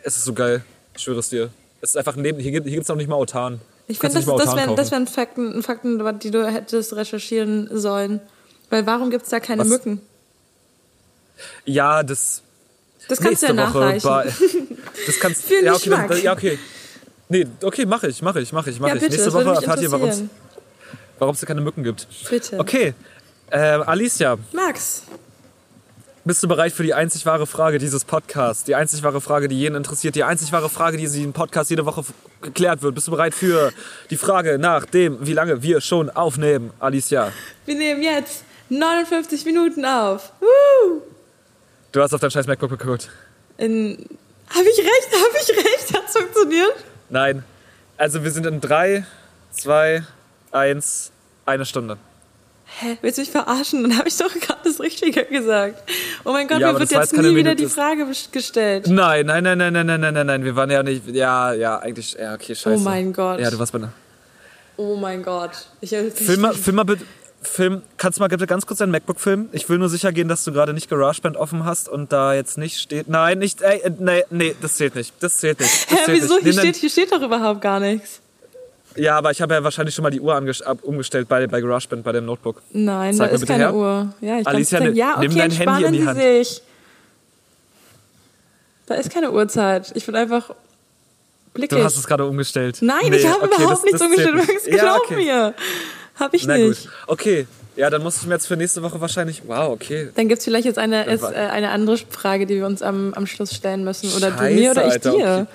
[0.01, 0.63] Es ist so geil.
[0.95, 1.51] Ich schwöre es dir.
[1.81, 3.61] Es ist einfach neben, hier gibt es noch nicht mal Autan.
[3.87, 8.21] Ich finde, das, das wären wär Fakten, Fakten, die du hättest recherchieren sollen.
[8.71, 9.69] Weil warum gibt es da keine Was?
[9.69, 10.01] Mücken?
[11.65, 12.41] Ja, das.
[13.07, 14.33] Das kannst du ja nachreichen.
[15.05, 16.59] Das kannst Für ja, okay, dann, ja, okay.
[17.29, 19.09] Nee, okay, mache ich, mache ich, mache ich, mache ja, ich.
[19.09, 22.07] Nächste Woche erfahrt ihr, warum es keine Mücken gibt.
[22.29, 22.59] Bitte.
[22.59, 22.93] Okay,
[23.51, 24.37] äh, Alicia.
[24.51, 25.03] Max.
[26.25, 28.63] Bist du bereit für die einzig wahre Frage dieses Podcasts?
[28.63, 31.85] Die einzig wahre Frage, die jeden interessiert, die einzig wahre Frage, die in Podcast jede
[31.85, 32.03] Woche
[32.41, 32.93] geklärt wird.
[32.93, 33.71] Bist du bereit für
[34.09, 37.31] die Frage nach dem, wie lange wir schon aufnehmen, Alicia?
[37.65, 40.33] Wir nehmen jetzt 59 Minuten auf.
[40.39, 41.01] Woo!
[41.91, 43.09] Du hast auf dein scheiß MacBook geguckt.
[43.57, 44.05] In...
[44.49, 45.09] Habe ich recht?
[45.13, 45.93] Habe ich recht?
[45.95, 46.75] Hat es funktioniert?
[47.09, 47.43] Nein.
[47.97, 49.05] Also wir sind in drei,
[49.51, 50.03] zwei,
[50.51, 51.11] eins,
[51.45, 51.97] eine Stunde.
[52.79, 52.97] Hä?
[53.01, 53.81] Willst du mich verarschen?
[53.83, 55.83] Dann habe ich doch gerade das Richtige gesagt.
[56.23, 58.87] Oh mein Gott, ja, mir wird jetzt nie wieder die Frage gestellt.
[58.87, 60.43] Nein, nein, nein, nein, nein, nein, nein, nein, nein.
[60.45, 61.07] Wir waren ja nicht.
[61.07, 62.13] Ja, ja, eigentlich.
[62.13, 62.75] Ja, okay, scheiße.
[62.77, 63.39] Oh mein Gott.
[63.39, 63.91] Ja, du warst bei einer.
[64.77, 65.51] Oh mein Gott.
[65.81, 67.05] Ich, film, mal, film mal bitte.
[67.41, 69.47] Film, kannst du mal bitte ganz kurz dein MacBook filmen?
[69.53, 72.57] Ich will nur sicher gehen, dass du gerade nicht GarageBand offen hast und da jetzt
[72.57, 73.07] nicht steht.
[73.07, 73.61] Nein, nicht.
[73.61, 75.13] Ey, nee, nee, das zählt nicht.
[75.21, 75.89] Das zählt nicht.
[75.89, 76.35] Das Hä, wieso?
[76.35, 76.43] Nicht.
[76.43, 78.19] Hier, steht, hier steht doch überhaupt gar nichts.
[78.95, 80.35] Ja, aber ich habe ja wahrscheinlich schon mal die Uhr
[80.81, 82.61] umgestellt bei, bei GarageBand, bei dem Notebook.
[82.71, 83.73] Nein, Zeig da ist keine her.
[83.73, 84.13] Uhr.
[84.19, 86.19] Ja, ich Alicia, ne, ja, okay, nimm dein Handy in die Hand.
[86.19, 86.61] Sich.
[88.87, 89.91] Da ist keine Uhrzeit.
[89.95, 90.49] Ich bin einfach
[91.53, 91.77] blickig.
[91.77, 92.79] Du hast es gerade umgestellt.
[92.81, 94.35] Nein, nee, ich habe okay, überhaupt das, nichts das umgestellt.
[94.35, 95.15] Max, ja, glaub okay.
[95.15, 95.53] mir.
[96.19, 96.83] Hab ich Na nicht.
[96.83, 96.91] Gut.
[97.07, 99.43] Okay, ja, dann muss ich mir jetzt für nächste Woche wahrscheinlich.
[99.47, 100.09] Wow, okay.
[100.15, 103.13] Dann gibt es vielleicht jetzt eine, ist, äh, eine andere Frage, die wir uns am,
[103.13, 104.11] am Schluss stellen müssen.
[104.13, 105.47] Oder Scheiße, du mir oder ich Alter, dir.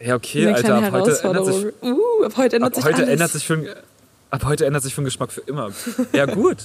[0.00, 0.08] Okay.
[0.08, 3.08] Ja, okay, Alter, ab heute ändert sich, uh, ab heute ändert ab sich heute alles.
[3.08, 3.76] ändert sich für,
[4.30, 5.70] ab heute ändert sich für den Geschmack für immer.
[6.12, 6.58] Ja, gut.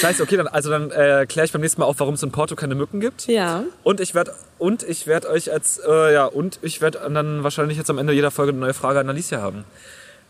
[0.00, 2.30] Scheiße, okay, dann, also dann äh, kläre ich beim nächsten Mal auf, warum es in
[2.30, 3.26] Porto keine Mücken gibt.
[3.26, 3.64] Ja.
[3.82, 7.76] Und ich werde und ich werde euch als äh, ja und ich werde dann wahrscheinlich
[7.76, 9.64] jetzt am Ende jeder Folge eine neue Frage an Alicia haben.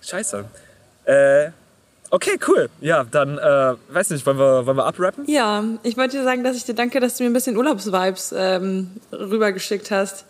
[0.01, 0.45] Scheiße.
[1.05, 1.51] Äh,
[2.11, 2.69] okay, cool.
[2.81, 5.25] Ja, dann äh, weiß nicht, wollen wir wollen wir abrappen?
[5.27, 8.35] Ja, ich wollte dir sagen, dass ich dir danke, dass du mir ein bisschen Urlaubsvibes
[8.37, 10.25] ähm, rübergeschickt hast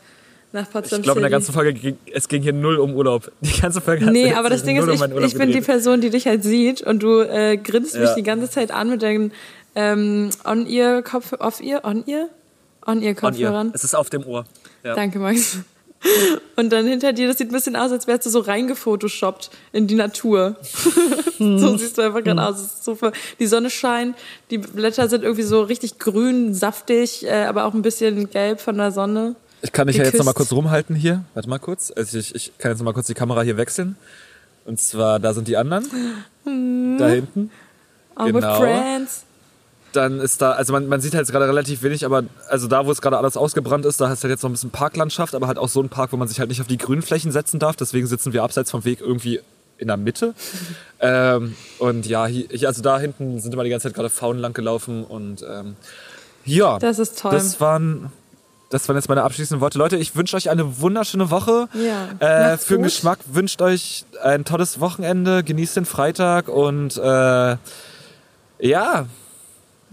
[0.52, 3.30] nach Potsdam Ich glaube, in der ganzen Folge ging, es ging hier null um Urlaub.
[3.40, 5.60] Die ganze Folge hat Nee, aber das Ding ist, um ich, Urlaub ich bin die.
[5.60, 8.14] Person, die dich halt sieht und du äh, grinst mich Ja.
[8.14, 9.32] die ganze Zeit an mit deinen
[9.74, 12.28] ähm, On-Ear-Kopf, Off-Ear, On-Ear?
[12.86, 13.68] On On-Ear-Kopfhörern.
[13.68, 13.74] ihr.
[13.74, 14.44] Es ist auf dem Ohr.
[14.84, 14.94] Ja.
[14.94, 15.58] Danke, Max.
[16.56, 19.86] Und dann hinter dir, das sieht ein bisschen aus, als wärst du so reingefotoshoppt in
[19.86, 20.56] die Natur.
[21.38, 22.56] so siehst du einfach gerade aus.
[22.60, 22.96] Es ist so
[23.38, 24.16] die Sonne scheint,
[24.50, 28.76] die Blätter sind irgendwie so richtig grün, saftig, äh, aber auch ein bisschen gelb von
[28.76, 29.34] der Sonne.
[29.62, 30.26] Ich kann dich ja jetzt Geküsst.
[30.26, 31.24] noch mal kurz rumhalten hier.
[31.32, 31.90] Warte mal kurz.
[31.96, 33.96] Also ich, ich kann jetzt noch mal kurz die Kamera hier wechseln.
[34.66, 35.84] Und zwar, da sind die anderen.
[36.44, 37.50] Da hinten.
[38.18, 38.60] Our Genau.
[38.60, 39.24] friends.
[39.94, 42.84] Dann ist da, also man, man sieht halt jetzt gerade relativ wenig, aber also da,
[42.84, 45.36] wo es gerade alles ausgebrannt ist, da hast du halt jetzt noch ein bisschen Parklandschaft,
[45.36, 47.60] aber halt auch so ein Park, wo man sich halt nicht auf die Grünflächen setzen
[47.60, 47.76] darf.
[47.76, 49.40] Deswegen sitzen wir abseits vom Weg irgendwie
[49.78, 50.34] in der Mitte.
[51.00, 54.52] ähm, und ja, hier, also da hinten sind immer die ganze Zeit gerade Faunen lang
[54.52, 55.76] gelaufen und ähm,
[56.44, 56.80] ja.
[56.80, 57.32] Das ist toll.
[57.32, 58.10] Das waren,
[58.70, 59.78] das waren jetzt meine abschließenden Worte.
[59.78, 61.68] Leute, ich wünsche euch eine wunderschöne Woche.
[61.74, 62.52] Ja.
[62.52, 62.86] Äh, für den gut.
[62.86, 67.56] Geschmack wünscht euch ein tolles Wochenende, genießt den Freitag und äh,
[68.58, 69.06] ja,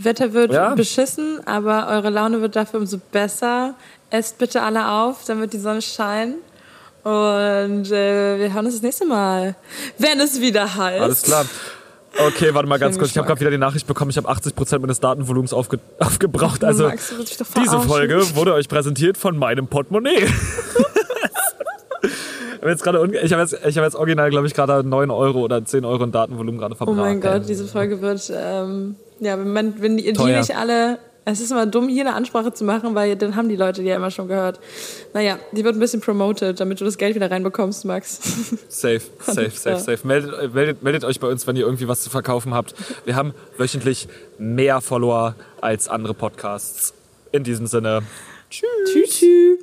[0.04, 0.76] Wetter wird Ja.
[0.76, 3.76] beschissen, aber eure Laune wird dafür umso besser.
[4.10, 6.36] Esst bitte alle auf, damit die Sonne scheint.
[7.04, 9.56] Und äh, wir hören uns das nächste Mal,
[9.98, 11.02] wenn es wieder heißt.
[11.02, 11.46] alles klar.
[12.28, 13.12] Okay, warte mal ganz kurz.
[13.12, 16.62] Ich habe gerade wieder die Nachricht bekommen, ich habe 80% meines Datenvolumens aufge aufgebraucht.
[16.64, 17.14] Also Max,
[17.58, 17.80] diese.
[17.80, 20.28] Folge wurde euch präsentiert von meinem Portemonnaie.
[22.04, 22.86] Ich habe jetzt,
[23.34, 26.12] hab jetzt, ich hab jetzt original, glaube ich, gerade 9 Euro oder 10 Euro in
[26.12, 27.00] Datenvolumen gerade Oh verbraten.
[27.00, 31.40] mein Gott, diese Folge wird, ähm, ja, wenn, man, wenn die, die nicht alle, es
[31.40, 33.96] ist immer dumm, hier eine Ansprache zu machen, weil dann haben die Leute die ja
[33.96, 34.60] immer schon gehört.
[35.14, 38.20] Naja, die wird ein bisschen promoted, damit du das Geld wieder reinbekommst, Max.
[38.68, 40.08] Safe, safe, safe, safe.
[40.08, 42.74] Meldet, meldet, meldet euch bei uns, wenn ihr irgendwie was zu verkaufen habt.
[43.06, 44.08] Wir haben wöchentlich
[44.40, 46.96] mehr Follower als andere Podcasts.
[47.32, 48.02] In diesem Sinne,
[48.50, 48.68] tschüss.
[48.92, 49.60] tschüss.